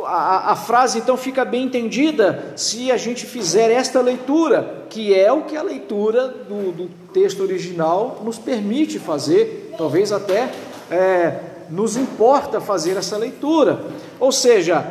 a, 0.06 0.52
a, 0.52 0.56
frase 0.56 1.00
então 1.00 1.16
fica 1.16 1.46
bem 1.46 1.64
entendida 1.64 2.54
se 2.56 2.92
a 2.92 2.98
gente 2.98 3.26
fizer 3.26 3.72
esta 3.72 4.02
leitura, 4.02 4.86
que 4.90 5.14
é 5.14 5.32
o 5.32 5.44
que 5.44 5.56
a 5.56 5.64
leitura 5.64 6.28
do, 6.28 6.72
do 6.72 6.90
texto 7.14 7.42
original 7.42 8.22
nos 8.24 8.38
permite 8.38 9.00
fazer, 9.00 9.74
talvez 9.78 10.12
até 10.12 10.52
é, 10.90 11.40
nos 11.70 11.96
importa 11.96 12.60
fazer 12.60 12.98
essa 12.98 13.18
leitura. 13.18 13.80
Ou 14.20 14.32
seja, 14.32 14.86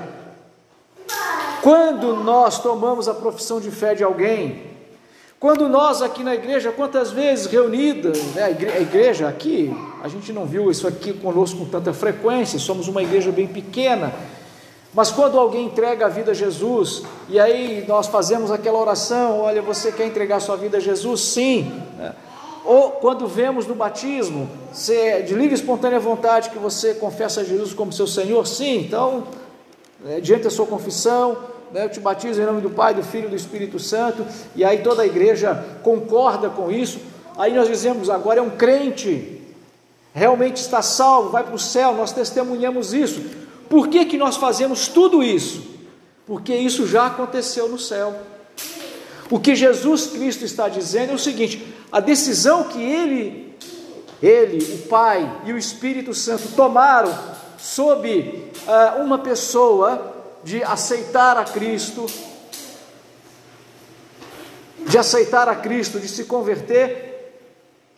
quando 1.62 2.14
nós 2.16 2.60
tomamos 2.60 3.08
a 3.08 3.14
profissão 3.14 3.60
de 3.60 3.70
fé 3.70 3.94
de 3.94 4.04
alguém, 4.04 4.75
quando 5.38 5.68
nós 5.68 6.00
aqui 6.00 6.22
na 6.22 6.34
igreja, 6.34 6.72
quantas 6.72 7.10
vezes 7.10 7.46
reunidas, 7.46 8.18
né, 8.34 8.44
a 8.44 8.80
igreja 8.80 9.28
aqui, 9.28 9.70
a 10.02 10.08
gente 10.08 10.32
não 10.32 10.46
viu 10.46 10.70
isso 10.70 10.88
aqui 10.88 11.12
conosco 11.12 11.58
com 11.58 11.66
tanta 11.66 11.92
frequência, 11.92 12.58
somos 12.58 12.88
uma 12.88 13.02
igreja 13.02 13.30
bem 13.30 13.46
pequena, 13.46 14.14
mas 14.94 15.10
quando 15.10 15.38
alguém 15.38 15.66
entrega 15.66 16.06
a 16.06 16.08
vida 16.08 16.30
a 16.30 16.34
Jesus, 16.34 17.02
e 17.28 17.38
aí 17.38 17.84
nós 17.86 18.06
fazemos 18.06 18.50
aquela 18.50 18.78
oração: 18.78 19.40
olha, 19.40 19.60
você 19.60 19.92
quer 19.92 20.06
entregar 20.06 20.40
sua 20.40 20.56
vida 20.56 20.78
a 20.78 20.80
Jesus? 20.80 21.20
Sim. 21.20 21.70
Né? 21.98 22.14
Ou 22.64 22.92
quando 22.92 23.26
vemos 23.28 23.66
no 23.66 23.74
batismo, 23.74 24.48
se 24.72 24.96
é 24.96 25.20
de 25.20 25.34
livre 25.34 25.52
e 25.52 25.54
espontânea 25.54 26.00
vontade 26.00 26.48
que 26.48 26.58
você 26.58 26.94
confessa 26.94 27.42
a 27.42 27.44
Jesus 27.44 27.74
como 27.74 27.92
seu 27.92 28.06
Senhor? 28.06 28.46
Sim. 28.46 28.78
Então, 28.78 29.24
é, 30.06 30.18
diante 30.18 30.44
da 30.44 30.50
sua 30.50 30.66
confissão, 30.66 31.36
né, 31.72 31.84
eu 31.84 31.90
te 31.90 32.00
batizo 32.00 32.40
em 32.40 32.46
nome 32.46 32.60
do 32.60 32.70
Pai, 32.70 32.94
do 32.94 33.02
Filho 33.02 33.26
e 33.26 33.30
do 33.30 33.36
Espírito 33.36 33.78
Santo, 33.78 34.24
e 34.54 34.64
aí 34.64 34.78
toda 34.78 35.02
a 35.02 35.06
igreja 35.06 35.64
concorda 35.82 36.48
com 36.48 36.70
isso. 36.70 37.00
Aí 37.36 37.54
nós 37.54 37.68
dizemos: 37.68 38.08
agora 38.08 38.38
é 38.38 38.42
um 38.42 38.50
crente, 38.50 39.42
realmente 40.14 40.56
está 40.56 40.82
salvo, 40.82 41.30
vai 41.30 41.44
para 41.44 41.54
o 41.54 41.58
céu, 41.58 41.94
nós 41.94 42.12
testemunhamos 42.12 42.92
isso. 42.92 43.22
Por 43.68 43.88
que, 43.88 44.04
que 44.04 44.16
nós 44.16 44.36
fazemos 44.36 44.88
tudo 44.88 45.22
isso? 45.22 45.62
Porque 46.26 46.54
isso 46.54 46.86
já 46.86 47.06
aconteceu 47.06 47.68
no 47.68 47.78
céu. 47.78 48.14
O 49.30 49.40
que 49.40 49.54
Jesus 49.54 50.06
Cristo 50.06 50.44
está 50.44 50.68
dizendo 50.68 51.12
é 51.12 51.14
o 51.14 51.18
seguinte: 51.18 51.74
a 51.90 52.00
decisão 52.00 52.64
que 52.64 52.80
ele, 52.80 53.54
ele, 54.22 54.64
o 54.74 54.88
Pai 54.88 55.40
e 55.44 55.52
o 55.52 55.58
Espírito 55.58 56.14
Santo 56.14 56.48
tomaram 56.54 57.12
sobre 57.58 58.50
uh, 58.66 59.02
uma 59.02 59.18
pessoa 59.18 60.15
de 60.46 60.62
aceitar 60.62 61.36
a 61.36 61.42
Cristo, 61.42 62.06
de 64.86 64.96
aceitar 64.96 65.48
a 65.48 65.56
Cristo, 65.56 65.98
de 65.98 66.06
se 66.06 66.22
converter, 66.22 67.34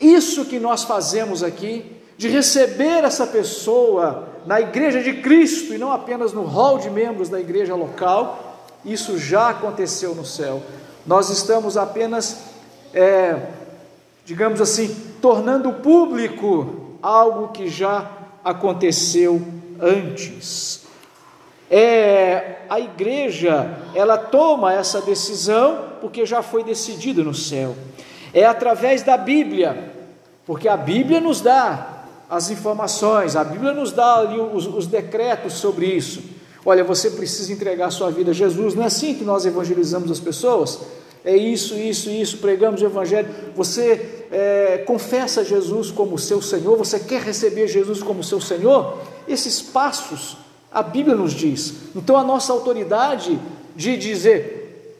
isso 0.00 0.46
que 0.46 0.58
nós 0.58 0.82
fazemos 0.82 1.42
aqui, 1.42 1.84
de 2.16 2.26
receber 2.26 3.04
essa 3.04 3.26
pessoa 3.26 4.30
na 4.46 4.62
igreja 4.62 5.02
de 5.02 5.20
Cristo 5.20 5.74
e 5.74 5.78
não 5.78 5.92
apenas 5.92 6.32
no 6.32 6.44
hall 6.44 6.78
de 6.78 6.88
membros 6.88 7.28
da 7.28 7.38
igreja 7.38 7.74
local, 7.74 8.64
isso 8.82 9.18
já 9.18 9.50
aconteceu 9.50 10.14
no 10.14 10.24
céu. 10.24 10.62
Nós 11.06 11.28
estamos 11.28 11.76
apenas, 11.76 12.44
é, 12.94 13.42
digamos 14.24 14.62
assim, 14.62 14.96
tornando 15.20 15.70
público 15.74 16.96
algo 17.02 17.48
que 17.48 17.68
já 17.68 18.10
aconteceu 18.42 19.42
antes. 19.78 20.87
É, 21.70 22.62
a 22.68 22.80
igreja, 22.80 23.78
ela 23.94 24.16
toma 24.16 24.72
essa 24.72 25.00
decisão 25.02 25.88
porque 26.00 26.24
já 26.24 26.42
foi 26.42 26.64
decidido 26.64 27.22
no 27.22 27.34
céu. 27.34 27.76
É 28.32 28.44
através 28.44 29.02
da 29.02 29.16
Bíblia, 29.16 29.92
porque 30.46 30.68
a 30.68 30.76
Bíblia 30.76 31.20
nos 31.20 31.40
dá 31.40 32.04
as 32.28 32.50
informações, 32.50 33.36
a 33.36 33.44
Bíblia 33.44 33.72
nos 33.72 33.92
dá 33.92 34.16
ali 34.16 34.38
os, 34.38 34.66
os 34.66 34.86
decretos 34.86 35.54
sobre 35.54 35.86
isso. 35.86 36.22
Olha, 36.64 36.84
você 36.84 37.10
precisa 37.10 37.52
entregar 37.52 37.90
sua 37.90 38.10
vida 38.10 38.30
a 38.30 38.34
Jesus, 38.34 38.74
não 38.74 38.82
é 38.82 38.86
assim 38.86 39.14
que 39.14 39.24
nós 39.24 39.46
evangelizamos 39.46 40.10
as 40.10 40.20
pessoas? 40.20 40.80
É 41.24 41.36
isso, 41.36 41.74
isso, 41.74 42.08
isso, 42.10 42.38
pregamos 42.38 42.80
o 42.80 42.86
Evangelho. 42.86 43.28
Você 43.54 44.24
é, 44.30 44.78
confessa 44.86 45.44
Jesus 45.44 45.90
como 45.90 46.18
seu 46.18 46.40
Senhor, 46.40 46.76
você 46.76 46.98
quer 46.98 47.20
receber 47.22 47.66
Jesus 47.66 48.02
como 48.02 48.22
seu 48.22 48.40
Senhor? 48.40 48.98
Esses 49.26 49.60
passos 49.60 50.36
a 50.72 50.82
Bíblia 50.82 51.16
nos 51.16 51.32
diz. 51.32 51.74
Então 51.94 52.16
a 52.16 52.24
nossa 52.24 52.52
autoridade 52.52 53.38
de 53.74 53.96
dizer, 53.96 54.94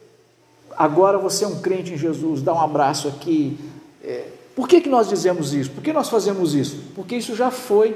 agora 0.77 1.17
você 1.17 1.45
é 1.45 1.47
um 1.47 1.59
crente 1.61 1.93
em 1.93 1.97
Jesus, 1.97 2.41
dá 2.41 2.53
um 2.53 2.61
abraço 2.61 3.07
aqui, 3.07 3.57
é, 4.03 4.25
por 4.55 4.67
que, 4.67 4.81
que 4.81 4.89
nós 4.89 5.07
dizemos 5.07 5.53
isso? 5.53 5.71
Por 5.71 5.81
que 5.81 5.93
nós 5.93 6.09
fazemos 6.09 6.53
isso? 6.53 6.79
Porque 6.93 7.15
isso 7.15 7.33
já 7.33 7.49
foi 7.49 7.95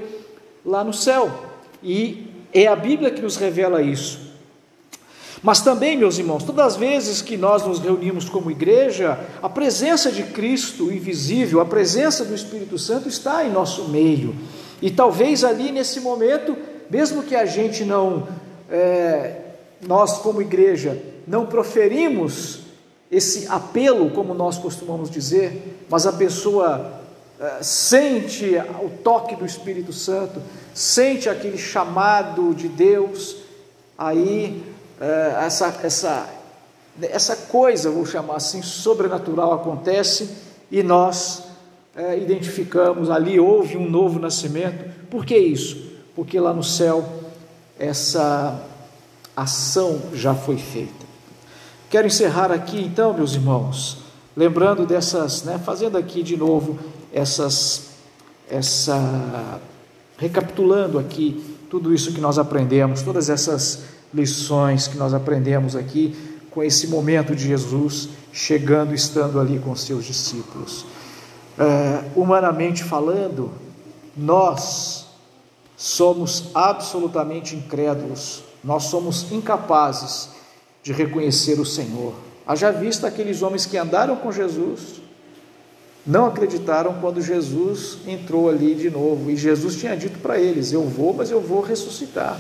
lá 0.66 0.82
no 0.82 0.94
céu. 0.94 1.30
E 1.84 2.28
é 2.54 2.68
a 2.68 2.76
Bíblia 2.76 3.12
que 3.12 3.22
nos 3.22 3.36
revela 3.36 3.82
isso. 3.82 4.32
Mas 5.42 5.60
também, 5.60 5.98
meus 5.98 6.18
irmãos, 6.18 6.46
todas 6.46 6.66
as 6.66 6.76
vezes 6.78 7.22
que 7.22 7.36
nós 7.36 7.68
nos 7.68 7.80
reunimos 7.80 8.30
como 8.30 8.50
igreja, 8.50 9.20
a 9.42 9.50
presença 9.50 10.10
de 10.10 10.24
Cristo 10.24 10.90
invisível, 10.90 11.60
a 11.60 11.66
presença 11.66 12.24
do 12.24 12.34
Espírito 12.34 12.80
Santo 12.80 13.10
está 13.10 13.44
em 13.44 13.52
nosso 13.52 13.90
meio. 13.90 14.34
E 14.82 14.90
talvez 14.90 15.44
ali 15.44 15.70
nesse 15.70 16.00
momento, 16.00 16.56
mesmo 16.94 17.24
que 17.24 17.36
a 17.36 17.44
gente 17.44 17.84
não, 17.84 18.28
é, 18.70 19.38
nós 19.82 20.20
como 20.20 20.44
igreja, 20.44 21.02
não 21.28 21.48
proferimos 21.48 22.60
esse 23.10 23.48
apelo, 23.48 24.12
como 24.12 24.36
nós 24.36 24.60
costumamos 24.60 25.10
dizer, 25.10 25.84
mas 25.90 26.06
a 26.06 26.14
pessoa 26.14 27.02
é, 27.40 27.64
sente 27.64 28.56
o 28.80 28.92
toque 29.04 29.36
do 29.36 29.44
Espírito 29.44 29.92
Santo, 29.92 30.40
sente 30.72 31.28
aquele 31.28 31.58
chamado 31.58 32.54
de 32.54 32.68
Deus, 32.68 33.38
aí 33.98 34.64
é, 35.02 35.46
essa, 35.48 35.76
essa, 35.82 36.30
essa 37.02 37.36
coisa, 37.36 37.90
vou 37.90 38.06
chamar 38.06 38.36
assim, 38.36 38.62
sobrenatural 38.62 39.52
acontece 39.52 40.30
e 40.70 40.84
nós 40.84 41.42
é, 41.96 42.20
identificamos 42.20 43.10
ali 43.10 43.40
houve 43.40 43.78
um 43.78 43.90
novo 43.90 44.20
nascimento. 44.20 44.94
Por 45.10 45.26
que 45.26 45.36
isso? 45.36 45.93
Porque 46.16 46.40
lá 46.40 46.54
no 46.54 46.64
céu 46.64 47.04
essa 47.80 48.62
ação 49.36 50.00
já 50.14 50.34
foi 50.34 50.58
feita. 50.58 51.04
Quero 51.90 52.08
encerrar 52.08 52.52
aqui 52.52 52.82
então, 52.82 53.14
meus 53.14 53.34
irmãos, 53.34 53.98
lembrando 54.36 54.86
dessas, 54.86 55.44
né, 55.44 55.60
fazendo 55.64 55.98
aqui 55.98 56.24
de 56.24 56.38
novo 56.38 56.80
essas, 57.12 57.90
essa, 58.50 59.60
recapitulando 60.18 60.98
aqui 60.98 61.44
tudo 61.70 61.94
isso 61.94 62.14
que 62.14 62.22
nós 62.22 62.38
aprendemos, 62.38 63.02
todas 63.02 63.30
essas 63.30 63.84
lições 64.14 64.88
que 64.88 64.98
nós 64.98 65.14
aprendemos 65.14 65.76
aqui 65.76 66.16
com 66.52 66.64
esse 66.64 66.88
momento 66.88 67.36
de 67.36 67.48
Jesus 67.48 68.10
chegando, 68.32 68.94
estando 68.94 69.40
ali 69.40 69.60
com 69.60 69.76
seus 69.76 70.06
discípulos. 70.06 70.86
É, 71.58 72.04
humanamente 72.16 72.84
falando, 72.84 73.52
nós 74.16 75.03
somos 75.76 76.46
absolutamente 76.54 77.56
incrédulos, 77.56 78.44
nós 78.64 78.84
somos 78.84 79.32
incapazes 79.32 80.30
de 80.82 80.94
reconhecer 80.94 81.60
o 81.60 81.66
Senhor. 81.66 82.14
Haja 82.46 82.72
vista 82.72 83.08
aqueles 83.08 83.42
homens 83.42 83.66
que 83.66 83.78
andaram 83.78 84.18
com 84.18 84.32
Jesus, 84.32 85.02
não 86.06 86.26
acreditaram 86.26 86.96
quando 87.00 87.22
Jesus 87.22 88.00
entrou 88.06 88.50
ali 88.50 88.76
de 88.76 88.90
novo. 88.90 89.32
E 89.32 89.38
Jesus 89.38 89.78
tinha 89.78 89.96
dito 89.96 90.20
para 90.20 90.38
eles: 90.38 90.74
Eu 90.74 90.84
vou, 90.84 91.14
mas 91.14 91.32
eu 91.32 91.40
vou 91.40 91.62
ressuscitar. 91.62 92.40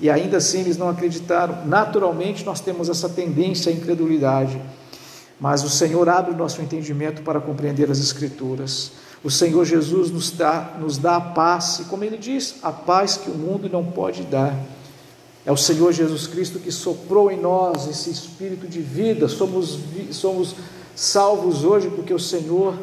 E 0.00 0.10
ainda 0.10 0.38
assim 0.38 0.60
eles 0.60 0.76
não 0.76 0.88
acreditaram. 0.88 1.64
Naturalmente 1.66 2.44
nós 2.44 2.60
temos 2.60 2.88
essa 2.88 3.08
tendência 3.08 3.70
à 3.70 3.74
incredulidade. 3.74 4.60
Mas 5.40 5.62
o 5.62 5.68
Senhor 5.68 6.08
abre 6.08 6.32
o 6.32 6.36
nosso 6.36 6.60
entendimento 6.60 7.22
para 7.22 7.40
compreender 7.40 7.88
as 7.90 8.00
Escrituras. 8.00 8.92
O 9.22 9.30
Senhor 9.30 9.64
Jesus 9.64 10.10
nos 10.10 10.30
dá, 10.30 10.76
nos 10.80 10.96
dá 10.96 11.16
a 11.16 11.20
paz, 11.20 11.80
e 11.80 11.84
como 11.84 12.04
ele 12.04 12.16
diz, 12.16 12.56
a 12.62 12.70
paz 12.70 13.16
que 13.16 13.30
o 13.30 13.34
mundo 13.34 13.68
não 13.68 13.84
pode 13.84 14.22
dar. 14.22 14.54
É 15.44 15.50
o 15.50 15.56
Senhor 15.56 15.92
Jesus 15.92 16.26
Cristo 16.26 16.58
que 16.58 16.70
soprou 16.70 17.30
em 17.30 17.40
nós 17.40 17.88
esse 17.88 18.10
espírito 18.10 18.66
de 18.66 18.80
vida. 18.80 19.28
Somos, 19.28 19.78
somos 20.12 20.54
salvos 20.94 21.64
hoje 21.64 21.88
porque 21.88 22.12
o 22.12 22.18
Senhor 22.18 22.74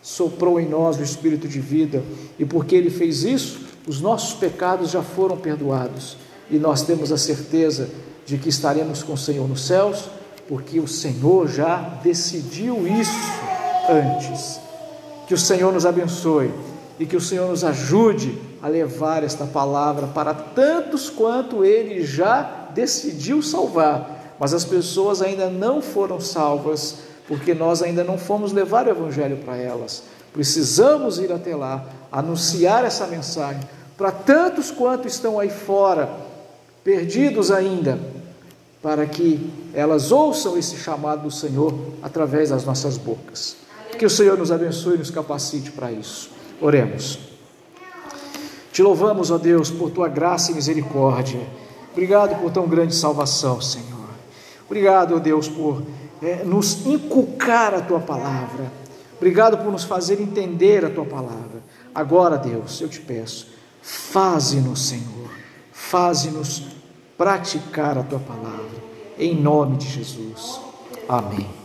soprou 0.00 0.60
em 0.60 0.68
nós 0.68 0.96
o 0.98 1.02
espírito 1.02 1.48
de 1.48 1.58
vida. 1.58 2.02
E 2.38 2.44
porque 2.44 2.76
Ele 2.76 2.88
fez 2.88 3.24
isso, 3.24 3.60
os 3.86 4.00
nossos 4.00 4.34
pecados 4.34 4.90
já 4.90 5.02
foram 5.02 5.36
perdoados. 5.36 6.16
E 6.50 6.56
nós 6.56 6.82
temos 6.82 7.10
a 7.10 7.18
certeza 7.18 7.90
de 8.24 8.38
que 8.38 8.48
estaremos 8.48 9.02
com 9.02 9.14
o 9.14 9.18
Senhor 9.18 9.48
nos 9.48 9.66
céus, 9.66 10.04
porque 10.46 10.78
o 10.78 10.86
Senhor 10.86 11.48
já 11.48 11.98
decidiu 12.02 12.86
isso 12.86 13.10
antes. 13.88 14.67
Que 15.28 15.34
o 15.34 15.38
Senhor 15.38 15.70
nos 15.72 15.84
abençoe 15.84 16.50
e 16.98 17.04
que 17.04 17.14
o 17.14 17.20
Senhor 17.20 17.48
nos 17.48 17.62
ajude 17.62 18.36
a 18.62 18.66
levar 18.66 19.22
esta 19.22 19.44
palavra 19.44 20.06
para 20.06 20.32
tantos 20.32 21.10
quanto 21.10 21.62
ele 21.62 22.02
já 22.02 22.70
decidiu 22.74 23.42
salvar, 23.42 24.34
mas 24.40 24.54
as 24.54 24.64
pessoas 24.64 25.20
ainda 25.20 25.50
não 25.50 25.82
foram 25.82 26.18
salvas, 26.18 27.00
porque 27.26 27.52
nós 27.52 27.82
ainda 27.82 28.02
não 28.02 28.16
fomos 28.16 28.52
levar 28.52 28.86
o 28.86 28.90
evangelho 28.90 29.36
para 29.44 29.56
elas. 29.56 30.02
Precisamos 30.32 31.18
ir 31.18 31.30
até 31.30 31.54
lá, 31.54 31.84
anunciar 32.10 32.82
essa 32.84 33.06
mensagem 33.06 33.60
para 33.98 34.10
tantos 34.10 34.70
quanto 34.70 35.06
estão 35.06 35.38
aí 35.38 35.50
fora, 35.50 36.08
perdidos 36.82 37.50
ainda, 37.50 37.98
para 38.80 39.04
que 39.04 39.52
elas 39.74 40.10
ouçam 40.10 40.56
esse 40.56 40.76
chamado 40.76 41.24
do 41.24 41.30
Senhor 41.30 41.74
através 42.02 42.48
das 42.48 42.64
nossas 42.64 42.96
bocas. 42.96 43.67
Que 43.98 44.06
o 44.06 44.10
Senhor 44.10 44.38
nos 44.38 44.52
abençoe 44.52 44.94
e 44.94 44.98
nos 44.98 45.10
capacite 45.10 45.72
para 45.72 45.90
isso. 45.90 46.30
Oremos. 46.60 47.18
Te 48.72 48.82
louvamos, 48.82 49.30
ó 49.30 49.38
Deus, 49.38 49.70
por 49.70 49.90
tua 49.90 50.08
graça 50.08 50.52
e 50.52 50.54
misericórdia. 50.54 51.40
Obrigado 51.92 52.40
por 52.40 52.52
tão 52.52 52.68
grande 52.68 52.94
salvação, 52.94 53.60
Senhor. 53.60 54.08
Obrigado, 54.66 55.16
ó 55.16 55.18
Deus, 55.18 55.48
por 55.48 55.82
é, 56.22 56.44
nos 56.44 56.86
inculcar 56.86 57.74
a 57.74 57.80
tua 57.80 57.98
palavra. 57.98 58.70
Obrigado 59.16 59.58
por 59.58 59.72
nos 59.72 59.82
fazer 59.82 60.20
entender 60.20 60.84
a 60.84 60.90
tua 60.90 61.04
palavra. 61.04 61.60
Agora, 61.92 62.36
Deus, 62.36 62.80
eu 62.80 62.88
te 62.88 63.00
peço, 63.00 63.48
faze-nos, 63.82 64.86
Senhor, 64.86 65.28
faze-nos 65.72 66.62
praticar 67.16 67.98
a 67.98 68.04
tua 68.04 68.20
palavra. 68.20 68.78
Em 69.18 69.34
nome 69.34 69.76
de 69.76 69.88
Jesus. 69.88 70.60
Amém. 71.08 71.57